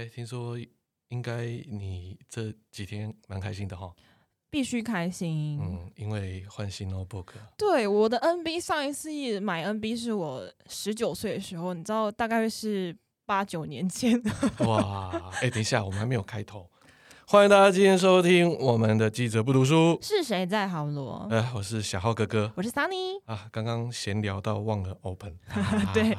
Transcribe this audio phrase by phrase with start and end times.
[0.00, 0.58] 哎，听说
[1.08, 3.94] 应该你这几天蛮开心的哈？
[4.48, 7.26] 必须开心，嗯，因为换新 notebook。
[7.58, 14.18] 对，我的 NB 上一次买 NB 是我十九岁的时候，你知道，大概是八九年前。
[14.60, 16.66] 哇，哎，等一下，我们还没有开头。
[17.30, 19.96] 欢迎大家今天收听我们的记者不读书。
[20.02, 21.28] 是谁在豪罗？
[21.30, 23.20] 呃，我是小浩哥哥，我是 Sunny。
[23.24, 25.38] 啊，刚刚闲聊到忘了 open，
[25.94, 26.18] 对，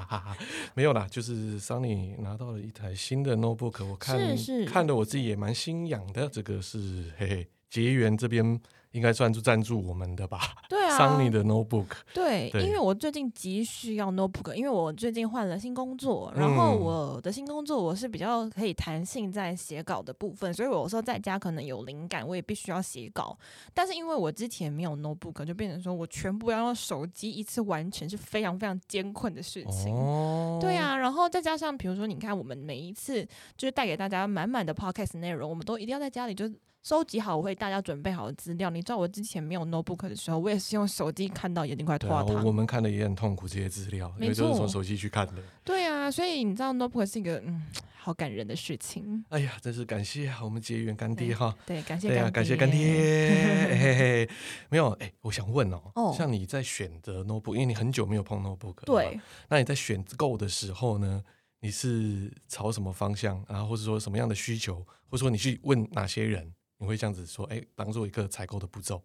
[0.73, 4.17] 没有啦，就是 Sunny 拿到了一台新的 notebook，我看
[4.65, 6.29] 看的我自己也蛮心痒的。
[6.29, 8.61] 这个是嘿嘿，结缘这边。
[8.91, 10.39] 应该算是赞助我们的吧？
[10.67, 11.87] 对啊，Sunny 的 notebook。
[12.13, 23.37] 对，对，因为我最近急需要 notebook，因为我最近换了新工作，然后我的新工作我是比较可以弹性在写稿的部分，所以我有时候在家可能有灵感，我也必须要写稿。
[23.73, 29.95] 但是因为我之前没有 notebook，就变成说我全部要用手机一次完成，是非常非常艰困的事情。
[29.95, 36.51] 哦，对啊，然后再加上比如说，你看我们每一次就是带给大家满满的 podcast 内容，我们都一定要在家里就。
[36.83, 38.71] 收集好我为大家准备好的资料。
[38.71, 42.43] 你知道我之前没有 notebook 的时候，我也是用手机看到眼睛快脱了。
[42.43, 45.43] 我们看的也很痛苦，这些资料，因为都是从手机去看的。
[45.63, 47.61] 对啊，所以你知道 notebook 是一个嗯，
[47.95, 49.23] 好感人的事情。
[49.29, 51.55] 哎呀，真是感谢我们结缘干爹哈。
[51.67, 52.31] 对，感谢干爹。
[52.31, 52.79] 感谢干爹。
[53.77, 54.29] 嘿嘿，
[54.69, 61.23] 没有哎，我想问哦，哦像你在选择 notebook，因为你很久没有碰 notebook，对，那你在选购的时候呢，
[61.59, 66.51] 你是朝什么方向，然后或者说什么样的需求，或者说你去问哪些人？
[66.81, 68.99] 你会这样子说，哎，当做一个采购的步骤。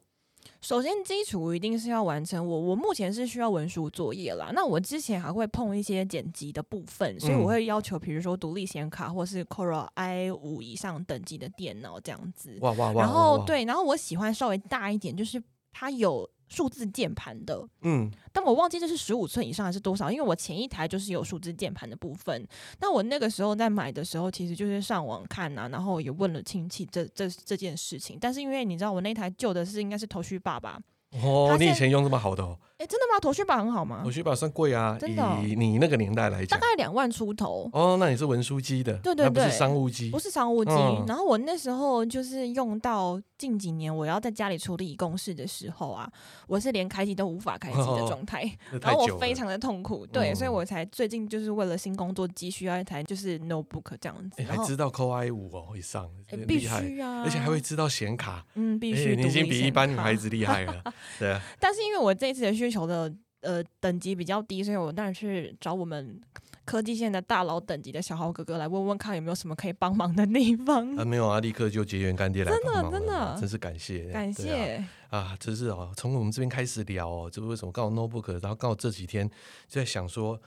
[0.63, 2.45] 首先，基础一定是要完成。
[2.45, 4.51] 我我目前是需要文书作业啦。
[4.55, 12.57] 那我之前还会碰一些剪辑的部分，所以我会要求，比如说独立显卡或是 Core i 五以上等级的电脑这样子。
[12.63, 13.03] 哇哇哇！
[13.03, 16.29] 然后对，然后我喜欢稍微大一点，就是它有。
[16.49, 22.47] 数字键盘的，嗯，但我忘记这是十五寸以上还是多少，因为我前一台就是有数字键盘的部分。
[22.81, 28.17] 那我那个时候在买的时候，其实就是上网看啊，然后也问了亲戚这这这件事情。
[28.21, 30.79] 但是因为你知道，我那台旧的是应该是头绪爸爸。
[31.23, 32.59] 哦，你以前用这么好的哦？
[32.79, 33.19] 哎，真的吗？
[33.19, 34.03] 头绪宝很好吗？
[34.05, 35.43] 头绪宝算贵啊，真的哦？
[35.43, 37.71] 以你那个年代来讲，大概两万出头。
[37.73, 40.71] 哦，那你是文书机的，对对对，不是商务机，不是商务机。
[40.73, 41.05] 嗯。
[41.09, 46.07] 然后我那时候就是用到近几年，我要在家里处理公事的时候啊，
[46.47, 50.07] 我是连开机都无法开机的状态，哦，然后我非常的痛苦。
[50.07, 54.37] 对，嗯，所以我才最近就是为了新工作急需要一台就是 notebook 这样子。
[54.37, 56.11] 你还知道 Core i 五哦以上，
[56.47, 59.17] 必须啊，而且还会知道显卡，嗯，必须。
[59.17, 60.75] 你已经比一般女孩子厉害了，
[61.19, 61.41] 对啊。
[61.59, 63.13] 但是因为我这一次的需求的
[63.43, 66.21] 呃等级比较低，所以我当然去找我们
[66.65, 70.97] 科技线的大佬等级的小豪哥哥来问问看有没有什么可以帮忙的地方。
[70.97, 75.37] 啊，没有啊，立刻就结缘干爹来帮忙，真的真的，真是感谢感谢啊，啊！
[75.39, 79.29] 真是哦，从我们这边开始聊哦，就是为什么刚好 notebook，然后刚好这几天
[79.69, 80.41] 就在想说，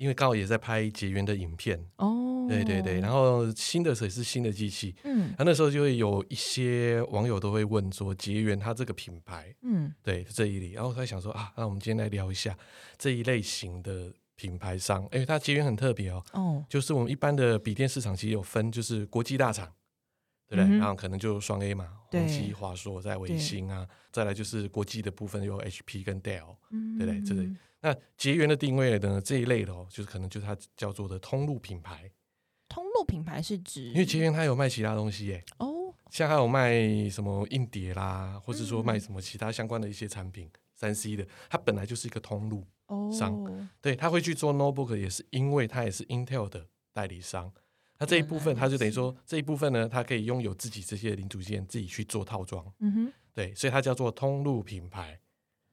[0.00, 1.78] 因为刚好也在拍结缘的影片。
[1.96, 2.26] 哦。
[2.48, 12.58] 对对对，然后新的也是新的机器，嗯，那那时候就会有一些网友都会问说，结缘它这个品牌，嗯，对这一里，然后他想说啊，那我们今天来聊一下
[12.98, 19.72] 这一类型的品牌商，哎，它结缘很特别哦，哦，就是我们一般的笔电市场其实有分，就是国际大厂，
[20.48, 20.76] 对不对？
[20.76, 27.22] 嗯、然后可能就双 A 嘛，宏基、华硕在微星啊，再来就是国际的部分有 HP 跟 Dell，嗯，对不对？
[27.22, 32.10] 这里那结缘的定位呢，这一类的哦，就是可能就是它叫做的通路品牌。
[32.68, 42.64] 通路品牌是指，因为结缘它有卖其他东西耶，哦，像还有卖什么硬碟啦，或者说卖什么其他相关的一些产品，三 C 的，它本来就是一个通路
[43.12, 47.52] 商，哦、对，他会去做 notebook 也是因为它也是 Intel 的代理商，
[47.98, 55.18] 那这一部分它就等于说这一部分呢，它可以拥有自己这些零组件自己去做套装，嗯哼，对，所以它叫做通路品牌，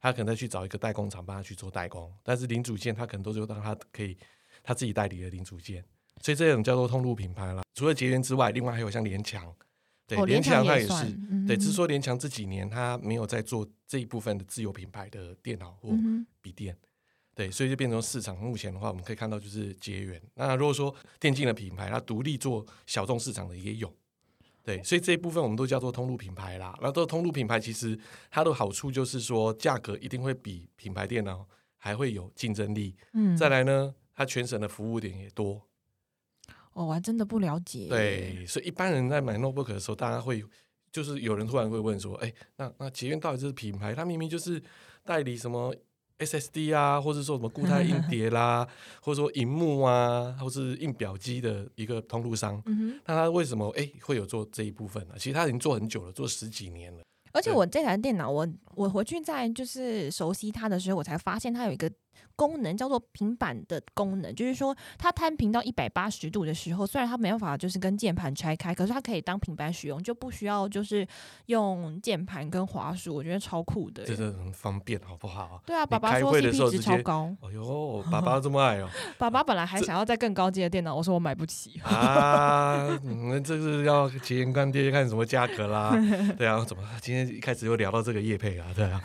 [0.08, 4.18] 它可能再去找一个代工厂帮他去做代工，但是零组件他可能都是让他可以
[4.64, 5.84] 他自己代理的零组件。
[6.22, 7.62] 所以这种叫做通路品牌啦。
[7.74, 9.54] 除了结缘之外，另外还有像联强，
[10.08, 10.94] 对，联强它也是，
[11.30, 15.90] 嗯、对，只是说联强这几年它没有在做这一部分的自有品牌的电脑或
[16.42, 16.88] 笔电，嗯、
[17.36, 20.22] 对，所以就变成市场目前的话，我们可以看到就是结缘。
[20.36, 23.94] 那如果说电竞的品牌，它独立做小众市场的也有，
[24.68, 26.78] 对，所以这一部分我们都叫做通路品牌啦。
[26.82, 27.98] 然后通路品牌其实
[28.30, 31.48] 它的好处就是说价格一定会比品牌电脑
[31.78, 32.94] 还会有竞争力。
[33.14, 35.66] 嗯，再来呢，它全省的服务点也多。
[36.74, 37.88] 哦，我还真的不了解。
[37.88, 40.44] 对，所以一般人在买 notebook 的时候，大家会
[40.92, 43.96] 就是有人突然会问说：“哎，那那捷运到底这是品牌？
[43.96, 44.62] 它明明就是
[45.06, 45.74] 代理什么
[46.20, 48.68] SSD 啊，或者说什么固态硬碟啦，
[49.02, 52.62] 或者说荧幕啊，或是印表机的一个通路商。
[52.66, 55.16] 嗯，那他为什么哎会有做这一部分呢？
[55.18, 57.04] 其实他已经做很久了，做十几年了。
[57.34, 61.92] 而且我这台电脑，我我回去在就是熟悉它的时候，我才发现它有一个
[62.36, 71.08] 功能，叫做平板的功能，就是说它摊平到一百八十度的时候，虽然它没办法就是跟键盘拆开，可是它可以当平板使用，就不需要就是
[71.48, 75.62] 用键盘跟滑鼠，我觉得超酷的，真的很方便，好不好？
[75.66, 77.36] 对啊，爸爸说 CP 值超高。
[77.42, 78.90] 哎呦，爸爸这么爱哦！
[79.18, 82.88] 爸爸本来还想要再更高阶的电脑，我说我买不起 啊。
[83.04, 85.92] 嗯，这是要前言干爹看什么价格啦？
[86.38, 88.68] 对啊，怎么今天一开始又聊到这个叶配啊？
[88.76, 89.02] 对啊。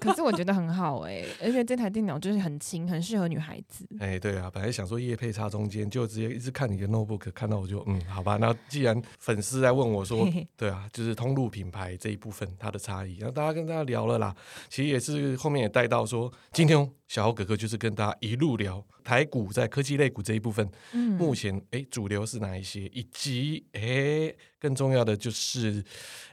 [0.00, 3.86] 可是我觉得很好哎、欸，而且这台电脑就是很轻，很适合女孩子。
[4.00, 8.36] 哎、欸，对啊，本来想说叶配插中间，就直接一直看你的 notebook，看到我就嗯，好吧。
[8.36, 10.28] 那既然粉丝在问我说，
[10.58, 14.34] 对啊，就是通路品牌这一部分它的差异，然后大家跟大家聊了啦。
[14.68, 16.76] 其实也是后面也带到说，今天
[17.06, 25.80] 小豪哥哥就是跟大家一路聊台股在科技类股这一部分，嗯，目前哎、欸、主流是哪一些，以及哎、欸、更重要的就是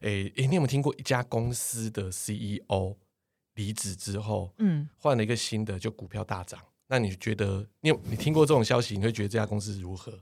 [0.01, 2.95] 哎哎、你有没有听过一家公司的 CEO？
[3.55, 6.59] 离职之后，嗯，换了一个新的，就股票大涨。
[6.87, 10.13] 那你觉得，你有你听过这种消息，你会觉得这家公司如何？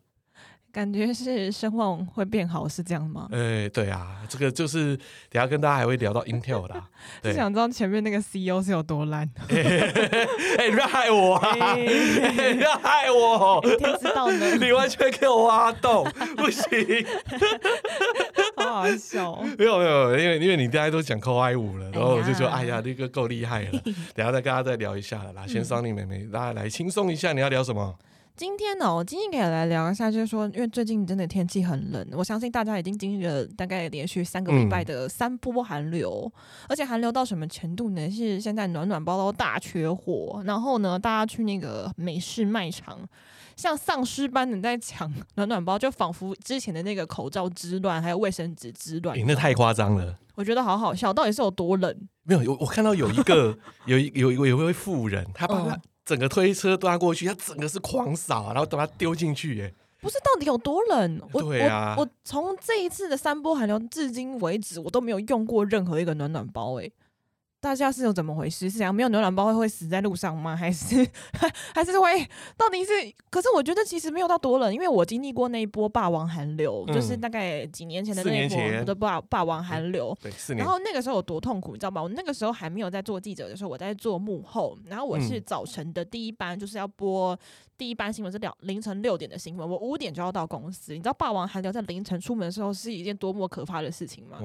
[0.71, 3.27] 感觉是声望会变好，是这样吗？
[3.33, 4.95] 哎、欸，对啊，这个就是
[5.29, 6.89] 等下跟大家还会聊到 Intel 啦。
[7.21, 9.29] 就想知道前面那个 CEO 是有多烂？
[9.49, 11.75] 哎、欸，你不要害我啊！
[11.75, 13.61] 你、欸、不要害我！
[13.65, 14.55] 一定知道呢。
[14.55, 16.65] 你完全给我挖洞，不行。
[18.71, 19.41] 好好笑。
[19.57, 23.79] 没有没有，因为因为你大家都讲 Core i5 了，然后我就说哎呀，这个够厉害了。
[24.15, 25.45] 等下再跟大家再聊一下了啦。
[25.45, 27.95] 先桑尼妹妹，大家来轻松一下，你要聊什么？
[28.33, 38.09] 今天呢、喔，我今天可以来聊一下，就是说，因为最近真的天气很冷，我相信大家已经经历了大概连续三个礼拜的三波寒流，嗯、而且寒流到什么程度呢？
[38.09, 42.97] 是现在暖暖包都大缺货，然后呢，大家去那个美式卖场，
[43.55, 50.17] 像丧尸般的在抢 暖暖包，就仿佛之前的那个口罩之乱，还有卫生纸之乱，欸、那太夸张了。
[50.35, 51.95] 我觉得好好笑，到底是有多冷？
[52.23, 55.79] 没有，我看到有一个 有一有有一位妇人，他把他。
[56.03, 59.71] 整个推车端过去，他整个是狂扫，然后等他丢进去，哎，
[60.01, 61.21] 不是到底有多冷？
[61.31, 66.91] 对啊，我从这一次的三波寒流至今为止，我都没有用过任何一个暖暖包，哎。
[67.61, 68.67] 大家是有怎么回事？
[68.67, 70.55] 是想没有牛腩包会会死在路上吗？
[70.55, 71.07] 还是
[71.75, 72.27] 还是会？
[72.57, 72.91] 到底是？
[73.29, 80.17] 可是我觉得其实没有到多冷，因为我经历过那一波霸王寒流，嗯、就是大概几年前的那一波的霸霸王寒流。
[80.19, 80.65] 对，四年。
[80.65, 82.01] 然后那个时候有多痛苦，你知道吗？
[82.01, 87.37] 我那个时候还没有在做记者的时候，我在做幕后，然后我是早晨的第一班，就是要播。
[87.81, 90.93] 第一班新闻是两凌晨六点的新闻，我五点就要到公司。
[90.93, 94.37] 你知道霸王寒流在凌晨出门的时候是一件多么可怕的事情吗？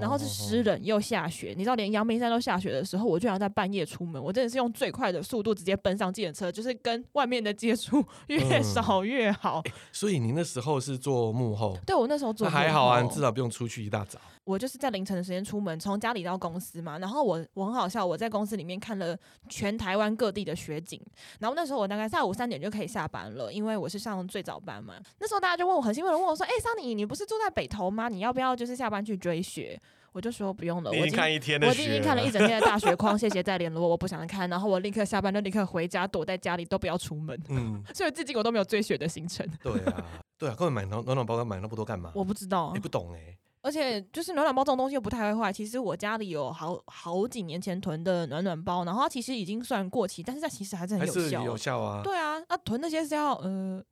[0.00, 9.60] 然后是湿冷又下雪，你知道连阳明山都下雪的时候，我居然在半夜出门，我真的是用最快的速度直接奔上计程车，就是跟外面的接触越少 越好。
[9.66, 11.76] 嗯欸，所以你那时候是做幕后？
[11.84, 14.18] 对，我那时候做还好啊，你至少不用出去一大早。
[14.44, 16.98] 我就是在凌晨的时间出门，从家里到公司嘛。
[16.98, 19.16] 然后我我很好笑，我在公司里面看了
[19.48, 20.98] 全台湾各地的雪景。
[21.38, 24.94] 然后那时候我大概下午三点就可以下班了，因为我是上最早班嘛。
[25.18, 28.08] 那时候大家就问我，很兴奋的问我说：“哎、欸，桑尼，你不是住在北投吗？
[28.08, 29.80] 你要不要就是下班去追雪？”
[30.12, 34.50] 我就说不用了，我已经看一天的，我已经看了一整天的大雪框，谢谢再联络，我不想看。
[34.50, 37.40] 然后我立刻下班就立刻回家，躲在家里都不要出门。
[37.48, 39.48] 嗯， 所以至今我都没有追雪的行程。
[39.62, 40.04] 对啊，
[40.36, 42.10] 对啊，根本买暖暖包，买那么多干嘛？
[42.12, 43.38] 我不知道，你不懂哎、欸。
[43.62, 45.52] 而且就是暖暖包这种东西又不太会坏。
[45.52, 51.44] 其实我家里有好好几年前囤的暖暖包，然后它其实已经算过期，但是它其实还是很有效。
[51.44, 52.02] 有效啊。
[52.02, 53.82] 对啊，那囤那些是要呃，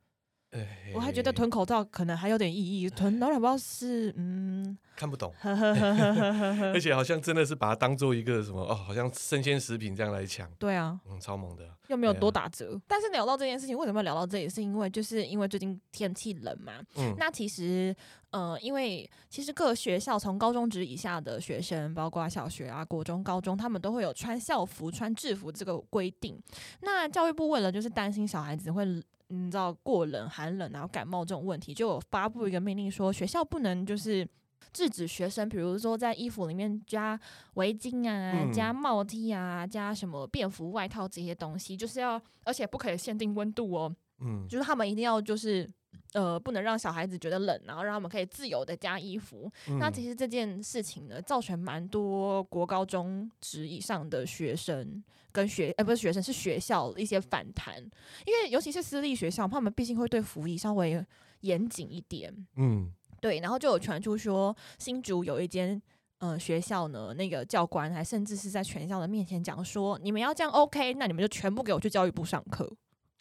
[0.94, 4.76] 我还觉得囤口罩可能还有点意义，囤暖暖包是嗯。
[4.96, 5.32] 看不懂，
[6.74, 10.50] 而且好像真的是把它当做一个什么哦，好像生鲜食品这样来抢。
[10.58, 12.74] 对啊，嗯，超猛的，又没有多打折。
[12.74, 14.48] 啊、但是聊到这件事情，为什么要聊到这里？
[14.48, 16.72] 是因为就是因为最近天气冷嘛。
[16.96, 17.14] 嗯。
[17.16, 17.94] 那其实，
[18.30, 26.36] 呃，因为其实各学校从高中职以下的学生，包括小学啊、国中、高中，他们都会有穿校服、穿制服这个规定。
[26.80, 28.84] 那教育部为了就是担心小孩子会，
[29.28, 34.28] 你知道过冷、寒冷然后感冒这种问题，就有发布一个命令说，学校不能就是。
[34.70, 37.18] 制止学生，比如说在衣服里面加
[37.54, 43.96] 围巾啊、嗯、加帽 T 啊、加什么便服外套这些东西，就是要，而且不可以限定温度哦。
[44.20, 45.68] 嗯，就是他们一定要就是
[46.12, 49.50] 呃，不能让小孩子觉得冷，然后让他们可以自由的加衣服。
[49.68, 55.02] 嗯、那其实这件事情呢，造成蛮多国高中职以上的学生
[55.32, 57.76] 跟学，呃，不是学生，是学校一些反弹，
[58.24, 61.04] 因为尤其是私立学校，他们毕竟会对服仪稍微
[61.40, 62.34] 严谨一点。
[62.56, 62.92] 嗯。
[63.20, 65.82] 对，然后就有传出说，新竹有一间
[66.18, 72.72] 呃学校呢，那个教官还甚至是在全校的面前讲说，你们要这样 OK，那你们就全部给我去教育部上课。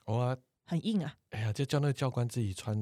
[0.06, 1.16] 哇，很硬啊！
[1.32, 2.78] 哎呀，就叫那个教官自己穿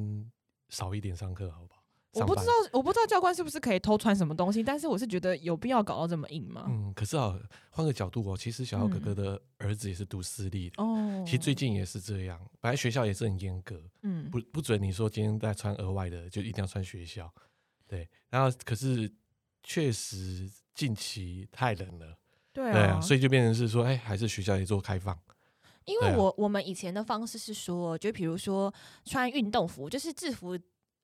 [0.69, 1.81] 少一点上课，好不好？
[2.13, 6.65] 我不知道，我不知道教官是不是可以偷穿什么东西，但是我是觉得有必要搞到这么硬吗？
[6.69, 7.37] 嗯，可是啊，
[7.69, 10.95] 换个角度哦，其实小姚哥哥的儿子也是读私立的哦。
[10.95, 17.29] 嗯、其实最近也是这样，本来学校也是很严格，嗯，不不准你说今天再穿额外的，就一定要穿学校。
[17.85, 19.13] 对，然后可是
[19.61, 22.17] 确实近期太冷了，
[22.53, 25.19] 对啊，对啊，所以就变成是说，哎，还是学校也做开放。
[25.85, 28.73] 因为我我们以前的方式是说，就比如说
[29.05, 30.57] 穿运动服，就是制服。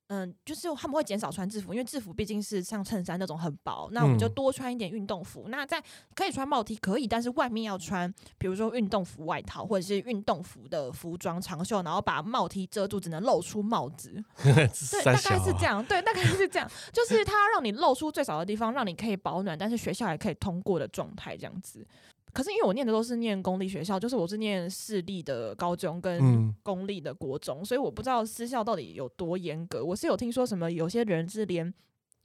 [0.08, 5.44] 嗯，就是他们会减少穿制服，因为制服毕竟是像衬衫那种很薄，那我们就多穿一点运动服。
[5.46, 5.82] 嗯、那在
[6.14, 14.22] 可以穿帽 T 可以，但是外面要穿，比如说运动服外套或者是运动服的服装长袖，然后把帽 T 遮住，只能露出帽子。
[14.44, 15.82] 对，大概是这样。
[15.82, 21.86] 对，大概是这样，就是它让你露出最少的地方，让你可以保暖，但是学校还可以通过的状态，这样子。
[22.32, 29.84] 可是因为我念的都是念公立学校，就是我是念私立的高中跟公立的国中，嗯、所以我不知道私校到底有多严格。
[29.84, 31.72] 我是有听说什么，有些人是连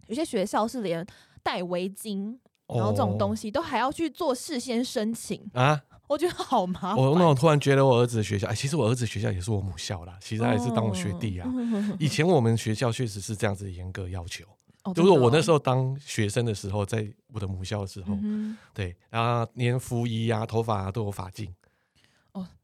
[0.08, 1.06] 有些学校是连
[1.44, 2.38] 戴围巾，
[2.68, 6.96] 然后这种东西都还要去做事先申请啊， 我觉得好麻烦。
[6.96, 11.50] 我那我突然觉得我儿子的学校，哎，其实我儿子学校也是我母校啦，其实还是当我学弟啊。
[11.50, 14.46] 哦、 以前我们学校确实是这样子严格要求。
[14.94, 21.48] 就是我那时候当学生的时候，在我的母校的时候，嗯、对，然后连服仪啊、头发啊都有发禁。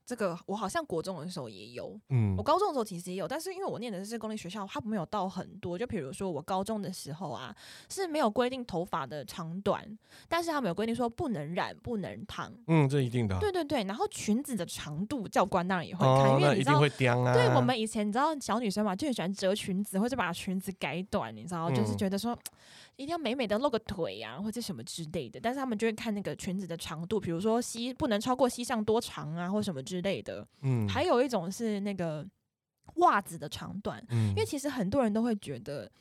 [0.06, 5.78] 这个我好像国中的时候也有，嗯，我高中的时候其实也有，但是因为我念的是公立学校，它没有到很多。
[5.78, 7.56] 就比如说我高中的时候啊，
[7.90, 9.86] 是没有规定头发的长短，
[10.28, 12.52] 但是他们有规定说不能染、不能烫。
[12.68, 13.40] 嗯，这一定的。
[13.40, 22.38] 对对对，然后裙子的长度，教官当然也会看，哦、因为你知道，啊、对我们以前你知道小女生嘛，就很喜欢折裙子或者把裙子改短，你知道，嗯、就是觉得说。
[22.96, 25.40] 一定要美美的露个腿呀、啊，或者什么之类的。
[25.40, 30.48] 但是他们就会看那个裙子的长度，比如说膝不能超过膝上多长啊，或什么之类的。
[30.62, 32.26] 嗯，还有一种是那个
[32.96, 35.92] 袜子的长短，嗯、因为其实很多人都会觉得。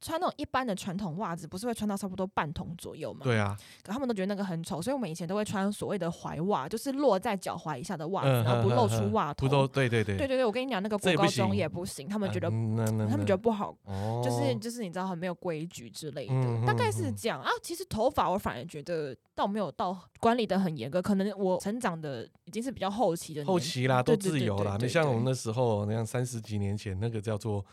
[0.00, 3.20] 穿那种一般的传统袜子，不是会穿到差不多半筒左右吗？
[3.24, 9.48] 对啊，可他们都觉得那个很丑，所以我们以前都会穿所谓的踝袜，就是落在脚踝以下的袜子，嗯、然后不露出袜头。
[9.48, 12.76] 对对对对对对，我跟你讲，那个国高中也不行，他们觉得、嗯、
[13.08, 17.50] 他们觉得不好，哦、就是就是你知道很没有规矩之类的，嗯、大概是这样啊。
[17.62, 24.76] 其实头发我反而觉得倒没有到管理的很严格，可能我成长的已经是比较后期的后期啦，都自由啦。
[24.80, 27.64] 你像我们那时候那样三十几年前那个叫做。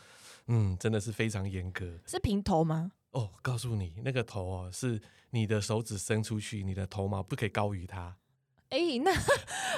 [0.48, 2.00] 嗯，真的是非常严格。
[2.06, 2.92] 是平头吗？
[3.12, 8.18] 哦，告诉你，那个头哦，是你的手指伸出去，你的头毛不可以高于它。
[8.70, 9.14] 哎、欸，那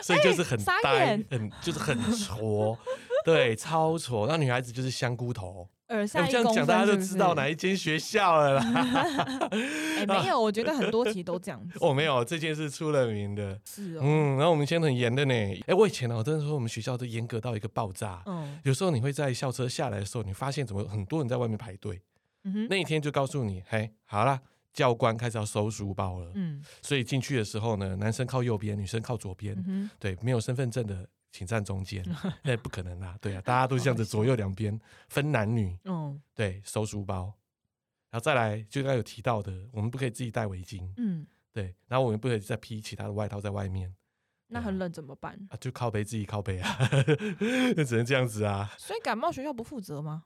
[0.02, 2.78] 所以就是很呆，欸、很就是很挫，
[3.24, 4.26] 对，超挫。
[4.28, 5.70] 那女孩子就是香菇头。
[5.90, 6.54] 耳下一公分是是？
[6.56, 8.62] 这样讲大家就知道哪一间学校了啦。
[9.52, 11.78] 哎、欸， 没有，我觉得很多题都这样子。
[11.82, 13.60] 哦，没有，这件事出了名的。
[13.66, 14.02] 是哦。
[14.04, 15.34] 嗯，然后我们以前很严的呢。
[15.34, 18.22] 哎、欸，我以前呢，我真的说我们学校都严格到一个爆炸。
[18.26, 18.60] 嗯。
[18.64, 22.02] 有时候你会在校车下来的时候，你发现怎么很多人在外面排队。
[22.44, 22.68] 嗯哼。
[22.70, 24.40] 那一天就告诉你，嘿，好了，
[24.74, 26.32] 教官开始要收书包了。
[26.36, 26.62] 嗯。
[26.82, 29.56] 所以进去的时候呢，男生靠右边，女生靠左边。
[29.60, 29.90] 嗯哼。
[30.00, 31.08] 对，没有身份证的。
[31.38, 32.04] 请站中间，
[32.42, 37.26] 那 不可能啦，对啊，大家都这样子左右两边分男女，嗯，对，收书包，
[38.10, 43.94] 然后再来就刚刚有提到的，我们不可以自己戴围巾，嗯，对，然后我们不可以再披其他的外套在外面，
[44.48, 45.38] 那很冷怎么办？
[45.52, 46.76] 啊，就靠背自己靠背啊，
[47.76, 48.74] 那 只能这样子啊。
[48.80, 50.24] 所以感冒学校不负责吗？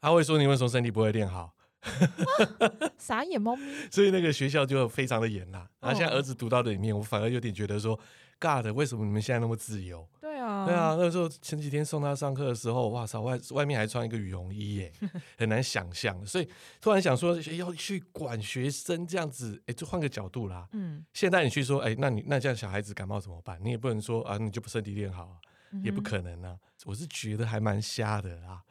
[0.00, 1.56] 他会说你为什么身体不会练好？
[2.98, 3.64] 傻眼猫咪。
[3.90, 5.68] 所以那个学校就非常的严啦。
[5.80, 7.98] 然后现在儿子读到的里面，我反而有点觉得说
[8.38, 10.08] ，God，为什么你们现在那么自由？
[10.20, 14.92] 对啊，那时候前几天送他上课的时候，哇塞，外外面还穿一个羽绒衣耶，
[15.38, 16.24] 很难想象。
[16.24, 16.48] 所以
[16.80, 20.68] 突然想说，要去管学生这样子，哎，就换个角度啦。
[20.72, 23.58] 嗯，现在你去说，哎，那你那这样小孩子感冒怎么办？
[23.62, 25.38] 你也不能说啊，你就不身体练好，
[25.82, 26.56] 也不可能啊。
[26.84, 28.62] 我是觉得还蛮瞎的啦。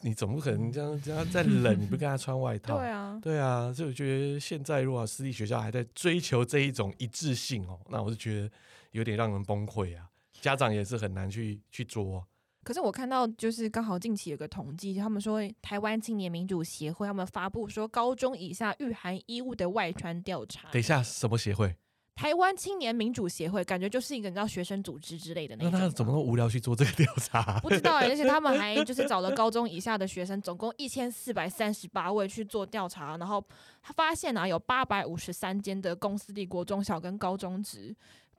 [0.00, 2.76] 你总不可能这样这样再冷，你不跟他穿外套？
[2.78, 3.72] 对啊，对啊。
[3.72, 8.50] 所以我觉得现在如果私立学校还在追求这一种一致性哦，那我是觉得
[8.90, 10.06] 有点让人崩溃啊。
[10.44, 12.22] 家长也是很难去去做。
[12.62, 20.68] 可是我看到就是刚好近期有个统计，他们说台湾青年民主协会他们发布说高中以下御寒衣物的外穿调查。
[20.70, 21.74] 等一下，什么协会？
[22.14, 25.72] 台湾青年民主协会，感觉就是一个你知道学生组织之类的那种。
[25.72, 27.58] 那他怎么那么无聊去做这个调查？
[27.58, 33.44] 不知道，而且他们还就是找了高中以下的学生，总共一千四百三十八位去做调查，然后
[33.82, 37.94] 他发现啊，有八百五十三间的公司立国中小跟高中职。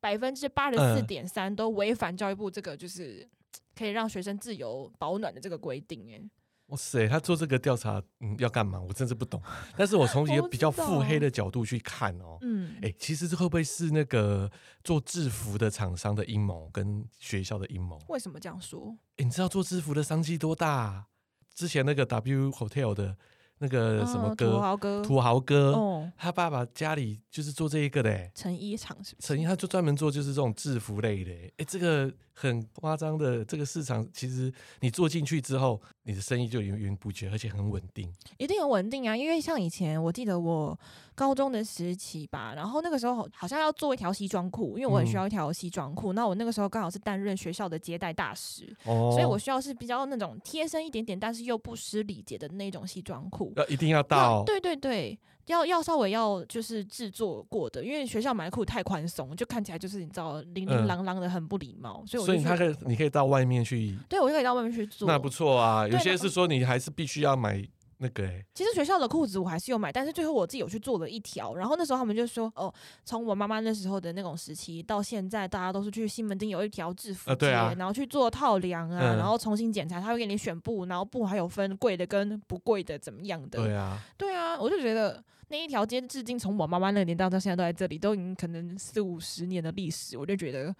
[0.05, 3.27] 百分之八十四点三都违反教育部这个就是
[3.75, 6.21] 可以让学生自由保暖的这个规定，哎，
[6.67, 8.79] 哇塞，他做这个调查，嗯，要干嘛？
[8.79, 9.41] 我真是不懂。
[9.75, 14.47] 但是我从一个比较腹黑的角度去看哦，嗯，哎，其实这会不会是那个
[14.83, 17.99] 做制服的厂商的阴谋跟学校的阴谋？
[18.07, 18.95] 为什么这样说？
[19.17, 21.07] 哎，你知道做制服的商机多大？
[21.55, 23.17] 之前那个 W Hotel 的
[23.59, 29.27] 那个什么哥，土豪哥，土豪哥，他爸爸家里就是做这一个的，成衣厂是不是？
[29.27, 39.15] 成衣他就专门做就是这种制服类的，哎，这个很夸张的，这个市场其实你做进去之后，你的生意就源源不绝，而且很稳定，一定很稳定啊！
[39.15, 40.77] 因为像以前我记得我
[41.15, 53.53] 高中的时期吧，然后那个时候好像要做一条西装裤，因为我很需要一条西装裤，那、嗯、我那个时候刚好是担任学校的接待大使，哦、所以我需要是比较那种贴身一点点，但是又不失礼节的那种西装裤。
[53.55, 62.01] 要一定要到，对对对，要要稍微要就是制作过的，因为学校买裤太宽松，就看起来就是你知道零零琅琅的，很不礼貌。
[62.03, 65.87] 嗯、所以我所以他可以，你可以到外面去，对我就可以到外面去做，那不错啊。
[65.87, 67.65] 有些是说你还是必须要买。
[67.97, 71.55] 那个、欸，其实学校的裤子我还是有买，但是最后我自己有去做了一条。
[71.55, 72.71] 然后那时候他们就说，哦，
[73.05, 83.63] 从我妈妈那时候的那种时期到现在，大家都是去西门町有一条制服街，然后去做套量啊，嗯、然后重新检查，他会给你选布，然后布还有分贵的跟不贵的怎么样的。
[83.63, 90.75] 对啊，对啊，我就觉得那一条街至今从我妈妈那年代到现在都在这里，都已经可能四五十年的历史，我就觉得。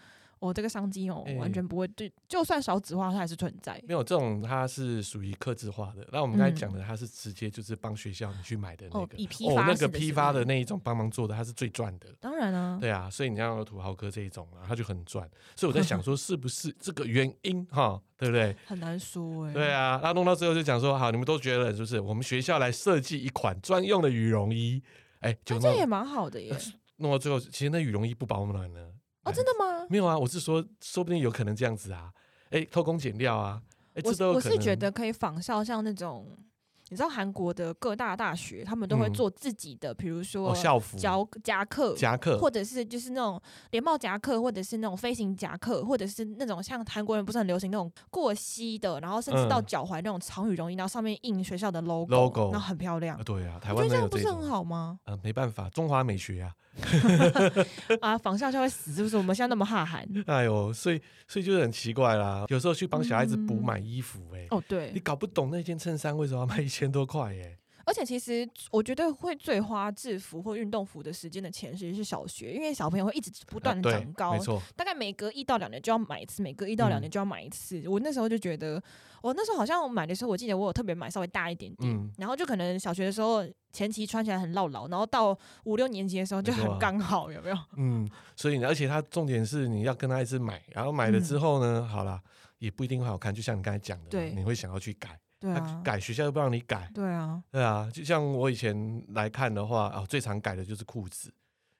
[0.45, 3.81] 我、哦、这个商机哦，完全不会对，欸、就算少子化，它还是存在。
[3.87, 6.07] 没有这种，它是属于克制化的。
[6.11, 12.07] 那我们刚才讲的，它是直接就是帮学校你去买的那个，哦，以批发哦，那个批发的那一种帮忙做的，它是最赚的。
[12.19, 15.27] 当然啊，对啊，所以你像土豪哥这一种啊，他就很赚。
[15.55, 17.99] 所以我在想说， 是不是这个原因哈？
[18.17, 18.55] 对不对？
[18.65, 19.53] 很难说哎、欸。
[19.53, 21.99] 对啊，那弄到最后就讲说，好，你们都觉得是不是？
[21.99, 24.83] 我们学校来设计一款专用的羽绒衣，
[25.21, 26.55] 哎、欸，就、啊、这也蛮好的耶。
[26.97, 28.79] 弄到最后，其实那羽绒衣不保暖呢。
[29.25, 29.86] 哦，真的吗？
[29.89, 32.12] 没有啊，我是说，说不定有可能这样子啊，
[32.51, 33.62] 哎，偷工减料啊，
[33.96, 36.38] 哎，我我是觉得可以仿效像那种。
[36.89, 41.12] 你知道韩国的各大大学，他们都会做自己的，比如说校服、夹
[41.44, 53.21] 夹克、夹克，或者是就是那种连帽夹克，或者是那种飞行夹克，或者是那种像韩国人不是很流行那种过膝的，然后甚至到脚踝那种长羽绒衣，然后上面印学校的 logo，logo 那很漂亮。
[53.24, 55.00] 对啊，台湾这样不是很好吗？
[55.06, 56.54] 呃， 没办法，中华美学啊。
[58.02, 59.15] 啊，仿效就会死，是不是？
[59.15, 60.06] 我们现在那么哈韩。
[60.28, 62.43] 哎呦，所以所以就是很奇怪啦。
[62.50, 67.57] 有时候去帮小孩子补买衣服，哎，哦对，你搞不懂那件衬衫为什么要卖一千多块，耶。
[67.88, 77.88] 而且其实我觉得会最花制服或运动服的时间的钱，其实是小学，因为小朋友会一直不断的长高，没错，大概每隔一到两年就要买一次，每隔一到两年就要买一次。
[77.88, 78.81] 我那时候就觉得，
[79.21, 87.57] 我那时候好像我买的时候，我记得我有特别买稍微大一点点，然后就可能小学的时候前期穿起来很落老，然后到五六年级的时候就很刚好，有没有？
[87.77, 92.19] 嗯，所以而且它重点是你要跟他一直买，然后买了之后呢，好了
[92.57, 95.19] 也不一定会好看，就像你刚才讲的，对，你会想要去改。
[95.45, 96.89] 对啊，改学校又不让你改。
[96.93, 101.31] 对啊，对啊，就像我以前来看的话，哦，最常改的就是裤子，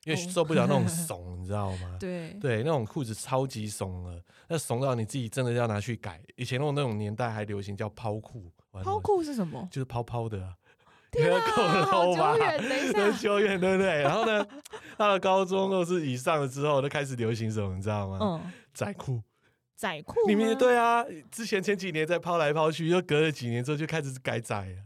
[0.04, 1.97] 因为受不了那种 怂，你知道吗？
[1.99, 6.21] 对对，那种裤子超级怂了，那怂到你自己真的要拿去改。
[6.36, 8.51] 以前那种那种年代还流行叫抛裤，
[8.84, 9.67] 抛裤是什么？
[9.71, 10.54] 就是泡泡的。
[11.12, 11.39] 天啊，
[11.86, 14.01] 好久远，等一下， 很久远，对不对？
[14.01, 14.45] 然后呢，
[14.97, 18.17] 到了高中或是以上了之后，就开始流行什么，你知道吗？
[18.21, 19.21] 嗯，窄裤。
[19.76, 24.78] 窄裤，你们对啊，之前前几年在抛来抛去，又隔了几年之后就开始改窄了。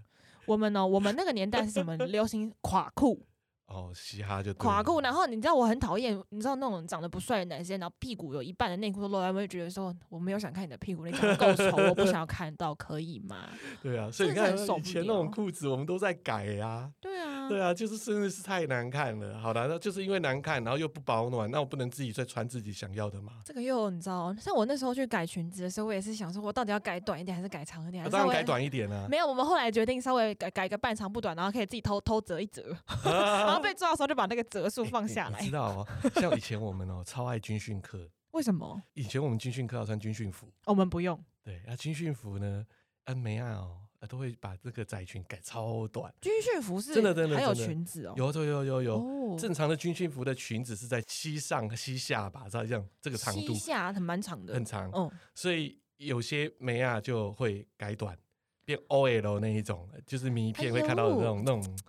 [0.46, 3.26] 我们呢，我们那个年代是什么流行垮裤？
[3.70, 5.00] 哦，嘻哈就垮裤。
[5.02, 13.36] 然后你知道我很讨厌，你知道那种长得不帅的男生，然后屁股有一半的内裤都露，我会觉得说我没有想看你的屁股，你长得够丑，我不想要看到，可以吗？
[13.82, 16.92] 对啊，所以你看以前那种裤子，我们都在改呀。
[17.00, 17.48] 对啊。
[17.50, 19.40] 对啊，就是真的是太难看了。
[19.40, 23.34] 好的，那就是因为难看，然后又不保暖，那我不能自己再穿自己想要的吗？
[23.44, 28.04] 这个又你知道，像我那时候去改裙子的时候，我也是想说，我到底要改短一点还是改长一点？
[28.04, 29.08] 还是当然改短一点啊。
[29.10, 32.64] 没有，我们后来决定稍微改改个半长不短，然后可以自己偷偷折一折，
[33.60, 35.40] 后被抓的时候就把那个折数放下来。
[35.40, 38.82] 欸欸、知道哦，像以前我们哦超爱军训课，为什么？
[38.94, 41.20] 以前我们军训课要穿军训服，我们不用。
[41.44, 42.66] 对，那、啊、军训服呢？
[43.06, 43.82] 啊，没啊哦。
[44.08, 58.18] 都会把这个窄裙改超短，军训服是真的真的还有裙子哦，有有有有有，哦、正常的军训服的裙子是在膝上膝下吧，这样这个长度，膝下很蛮长的，很长，嗯，所以有些美亚就会改短，
[58.64, 61.80] 变 OL 那一种，就是名片会看到的那种、哎、那种，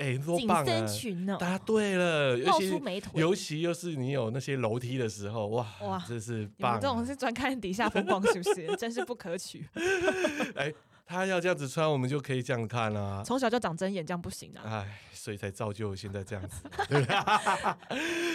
[0.00, 1.36] 哎、欸，多棒啊！
[1.38, 2.80] 答对了，尤其
[3.14, 8.66] 尤其又是你有那些楼梯的时候，哇哇，这是棒、啊，这种是专看底下风光是不是？
[8.78, 9.64] 真是不可取，
[10.56, 10.72] 哎。
[11.12, 13.20] 他要这样子穿，我们就可以这样看啊。
[13.26, 14.62] 从小就长针眼，这样不行啊。
[14.64, 17.76] 哎，所以才造就现在这样子，对吧？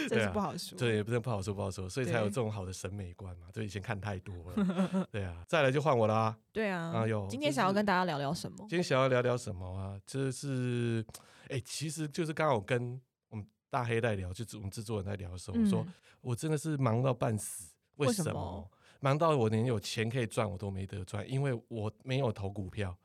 [0.09, 0.77] 真是不好说。
[0.77, 3.45] 对，也不是不好说，不好说，所以才有这种好的审美观嘛。
[3.53, 5.07] 对，以前看太多了。
[5.09, 6.37] 对啊，再来就换我啦啊。
[6.51, 6.91] 对啊。
[6.93, 8.57] 哎呦，今天想要跟大家聊聊什么？
[8.67, 9.95] 今天想要聊聊什么啊？
[10.05, 11.01] 这是，
[11.49, 15.85] 哎，其实就是刚好跟我们大黑在聊，就是我们制作人在聊的时候，我说
[16.21, 18.69] 我真的是忙到半死，为什么？
[19.01, 22.97] 忙到我连有钱可以赚我都没得赚，因为我没有投股票，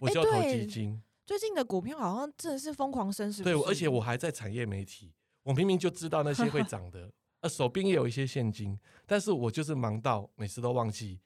[0.00, 1.02] 我就要投基金。
[1.26, 3.42] 最近的股票好像真的是疯狂升，是？
[3.42, 11.20] 对，而且我还在产业媒体，我明明就知道那些会涨的， 呃，手边也有一些现金，但是我就是忙到每次都忘记，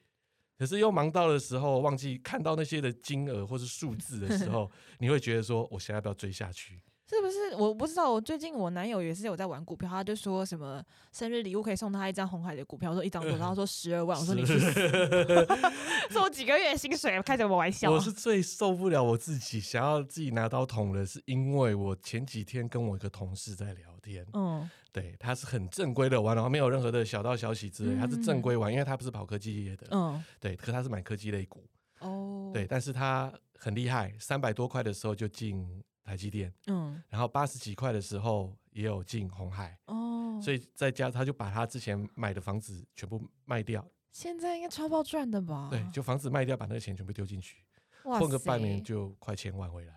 [0.59, 4.69] 可是又忙到的时候忘记看到那些的金额或是数字的时候，
[4.99, 6.81] 你会觉得说，我现在要不要追下去？
[7.09, 7.55] 是不是？
[7.55, 8.11] 我不知道。
[8.11, 13.49] 我最近我男友也是有在玩股票，他就说什么生日礼物可以送他一张红海的股票，我说一张多少？
[13.49, 14.19] 他说十二万。
[14.19, 14.71] 我说你去死，
[16.11, 17.89] 是我几个月薪水，开什么玩笑。
[17.89, 31.63] 我是最受不了我自己，想要自己拿刀捅的，是因为我前几天跟我一个同事在聊天，嗯，对，他是很正规的玩，然后没有任何的小道消息之类，他是正规玩，因为他不是跑科技业的，嗯，对，可他是买科技类股，
[32.01, 35.83] 哦，对，但是他很厉害，三百多块的时候就进。
[36.09, 45.67] 台积电，嗯，然后八十几块的时候也有进红海，哦，所以在家他就把他之前买的房子全部卖掉，现在应该超爆赚的吧？
[45.69, 47.63] 对，就房子卖掉，把那个钱全部丢进去，
[48.01, 49.93] 混个半年就快千万回来，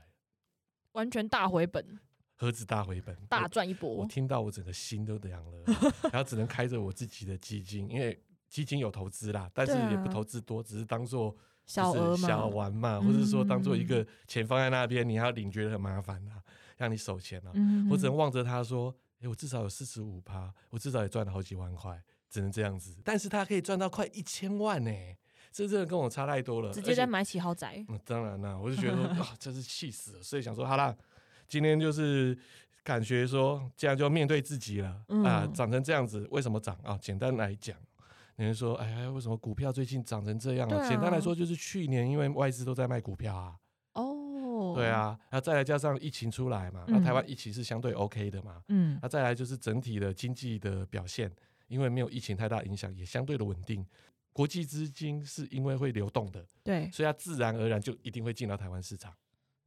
[0.92, 1.98] 完全大回本，
[2.36, 3.88] 何止大回本，大赚一波！
[3.88, 5.64] 我听到我整个心都凉了，
[6.12, 11.34] 然后只能开着我自己的基金，因为基金有投资啦，但是也不投资多，只是当做。
[11.66, 16.42] 小额嘛，小玩嘛，或者说当做一个钱放在那边，你要领觉得很麻烦啊，
[16.76, 17.52] 让你守钱啊。
[17.90, 24.90] 我只能望着他说：“哎，我至少有四十五趴，我至少也赚了好几万块，只能这样子。”但是他可以赚到快一千万呢，
[25.52, 26.72] 这真的跟我差太多了。
[26.72, 27.84] 直接在买起豪宅。
[27.88, 30.22] 嗯，当然啦，我就觉得说 啊，真是气死了。
[30.22, 30.94] 所以想说，好啦，
[31.48, 32.36] 今天就是
[32.82, 36.98] 感觉说，这样就要面对自己了啊，长成这样子，为什么长啊？
[37.00, 37.78] 简单来讲。
[38.36, 43.56] 有人说：“哎呀，为什么股票最近涨成这样啊？”简单来说，就是去年因为外资都在卖股票啊。
[43.94, 48.62] 哦，对啊，然后再来加上疫情出来嘛，那台湾疫情是相对 OK 的嘛。
[48.68, 51.30] 嗯，那再来就是整体的经济的表现，
[51.68, 53.86] 因为没有疫情太大影响，也相对的稳定。
[54.32, 59.12] 国际资金是因为会流动的，对，所以它自然而然就一定会进到台湾市场。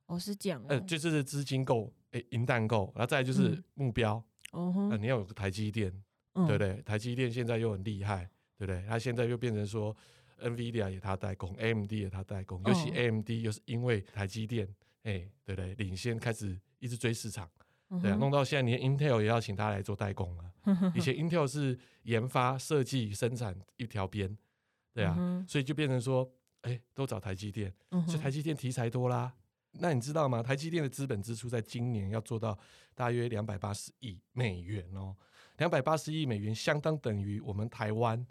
[0.08, 0.64] 哦，是这样。
[0.68, 4.24] 呃，就是资金够，哎，银弹够，然后再来就是目标。
[4.54, 5.92] 哦，你要有个台积电，
[6.34, 6.82] 对不对？
[6.82, 8.28] 台积电现在又很厉害。
[8.58, 8.84] 对不对？
[8.88, 9.96] 他现在又变成说
[10.42, 14.68] ，NVIDIA 也他代工，AMD 也他代工，尤其 AMD 又是因为台积电，
[15.04, 15.74] 哎，对不对？
[15.76, 17.50] 领先开始一直追市场，
[18.02, 20.52] 对啊，弄到现在连 Intel 也要请他来做代工了。
[20.96, 24.36] 以前 Intel 是研发、设计、生产一条边，
[24.94, 25.16] 对啊，
[25.48, 26.30] 所以就变成说，
[26.62, 27.74] 哎，都找台积电，
[28.08, 29.34] 所以台积电题材多啦。
[29.78, 30.42] 那你知道吗？
[30.42, 32.58] 台积电的资本支出在今年要做到
[32.94, 35.14] 大约两百八十亿美元哦，
[35.58, 38.26] 两百八十亿美元相当等于我们台湾。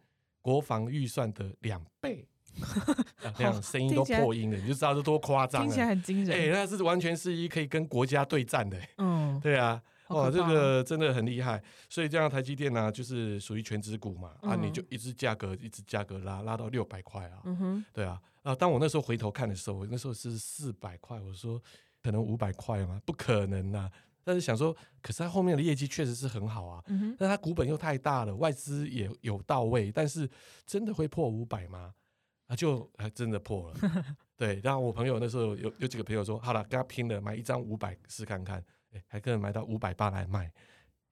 [0.45, 2.29] 国防预算的两倍，
[3.35, 5.67] 这样声音都破音了，你就知道这多夸张了。
[5.67, 8.79] 听起来很惊人，哎，那是完全是一可以跟国家对战的。
[8.99, 11.63] 嗯， 对啊，哇，这个真的很厉害。
[11.89, 17.41] 所以这样台积电呢，就是属于全值股嘛，啊，你就一直价格一直价格拉拉到六百块啊。
[17.45, 21.59] 嗯哼，对啊，啊，当我那时候回头看的时候，我那时候是四百块，我说
[22.03, 23.01] 可能五百块吗？
[23.07, 23.91] 不可能呐。
[24.25, 26.83] 但是想说，可是他后面的业绩确实是很好啊，
[27.19, 30.29] 但他股本又太大了，外资也有到位，但是
[30.67, 31.93] 真的会破五百吗？
[32.47, 33.77] 啊，就还真的破了。
[34.37, 40.51] 对，然后我朋友那时候有有几个朋友说，好了，跟他拼了，买一张五百试看看，哎，还可以买到五百八来卖，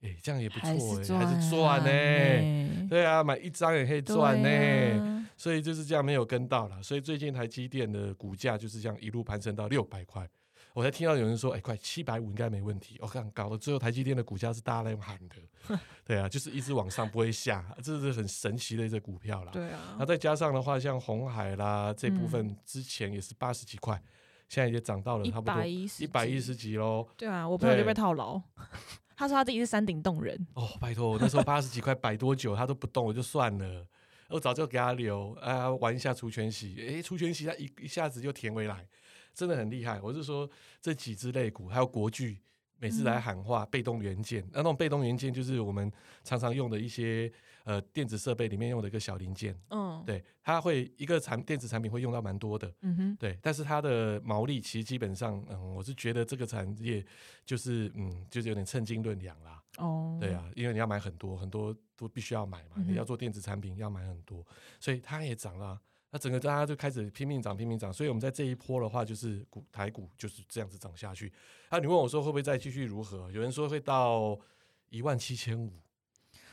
[0.01, 1.89] 哎，这样也不错，哎，还是赚呢。
[1.89, 4.49] 欸、对啊，买一张也可以赚呢。
[4.49, 10.29] 啊、所以就是这样没有跟到了，所以最近台积电的股价就是这样一路攀升到六百块。
[10.75, 12.97] 我才听到有人说，哎、欸，快七百五应该没问题。
[13.01, 19.53] 我、哦、看搞到最后，台积电的股价是大家来喊的， 对啊，就是一直往上不会下，这是很神奇的一只股票啦。
[19.53, 24.09] 对啊，那再加上的话，像红海啦这部分之前也是八十几块，嗯、
[24.49, 27.07] 现在也涨到了差不多一百一十几喽。
[27.17, 28.41] 对啊，我朋友就被套牢，
[29.15, 30.47] 他说他自己是山顶洞人。
[30.55, 33.87] 哦，拜托，那时候八十几块摆多久他都不动，我就算了，
[34.31, 38.89] 我早就给他留，啊，玩一下除权息，哎、欸，除权息他一一下子就填回来。
[39.35, 40.49] 真的很厉害，我是说
[40.81, 42.39] 这几只类股，还有国巨，
[42.79, 45.91] 每次来喊话被动元件，那、嗯、那种被动元件就是我们
[46.25, 47.33] 常常用的一些
[47.65, 57.05] 呃电子设备里面用的一个小零件，嗯，对，它会一个产电子产品会用到蛮多的，嗯哼，对，但是它的毛利其实基本上，嗯，我是觉得这个产业
[57.47, 64.45] 就是嗯，就是有点称斤论两啦，哦，对啊，因为你要买很多很多都必须要买嘛，嗯、你要做电子产品要买很多，
[64.81, 65.81] 所以它也涨了。
[66.13, 71.33] 那整个大家就开始拼命涨，拼命涨，所以我们在这一波的话，就是股台股就是这样子涨下去。
[71.71, 73.31] 啊，你问我说会不会再继续如何？
[73.33, 74.39] 有人说会到
[74.91, 75.73] 一万七千五。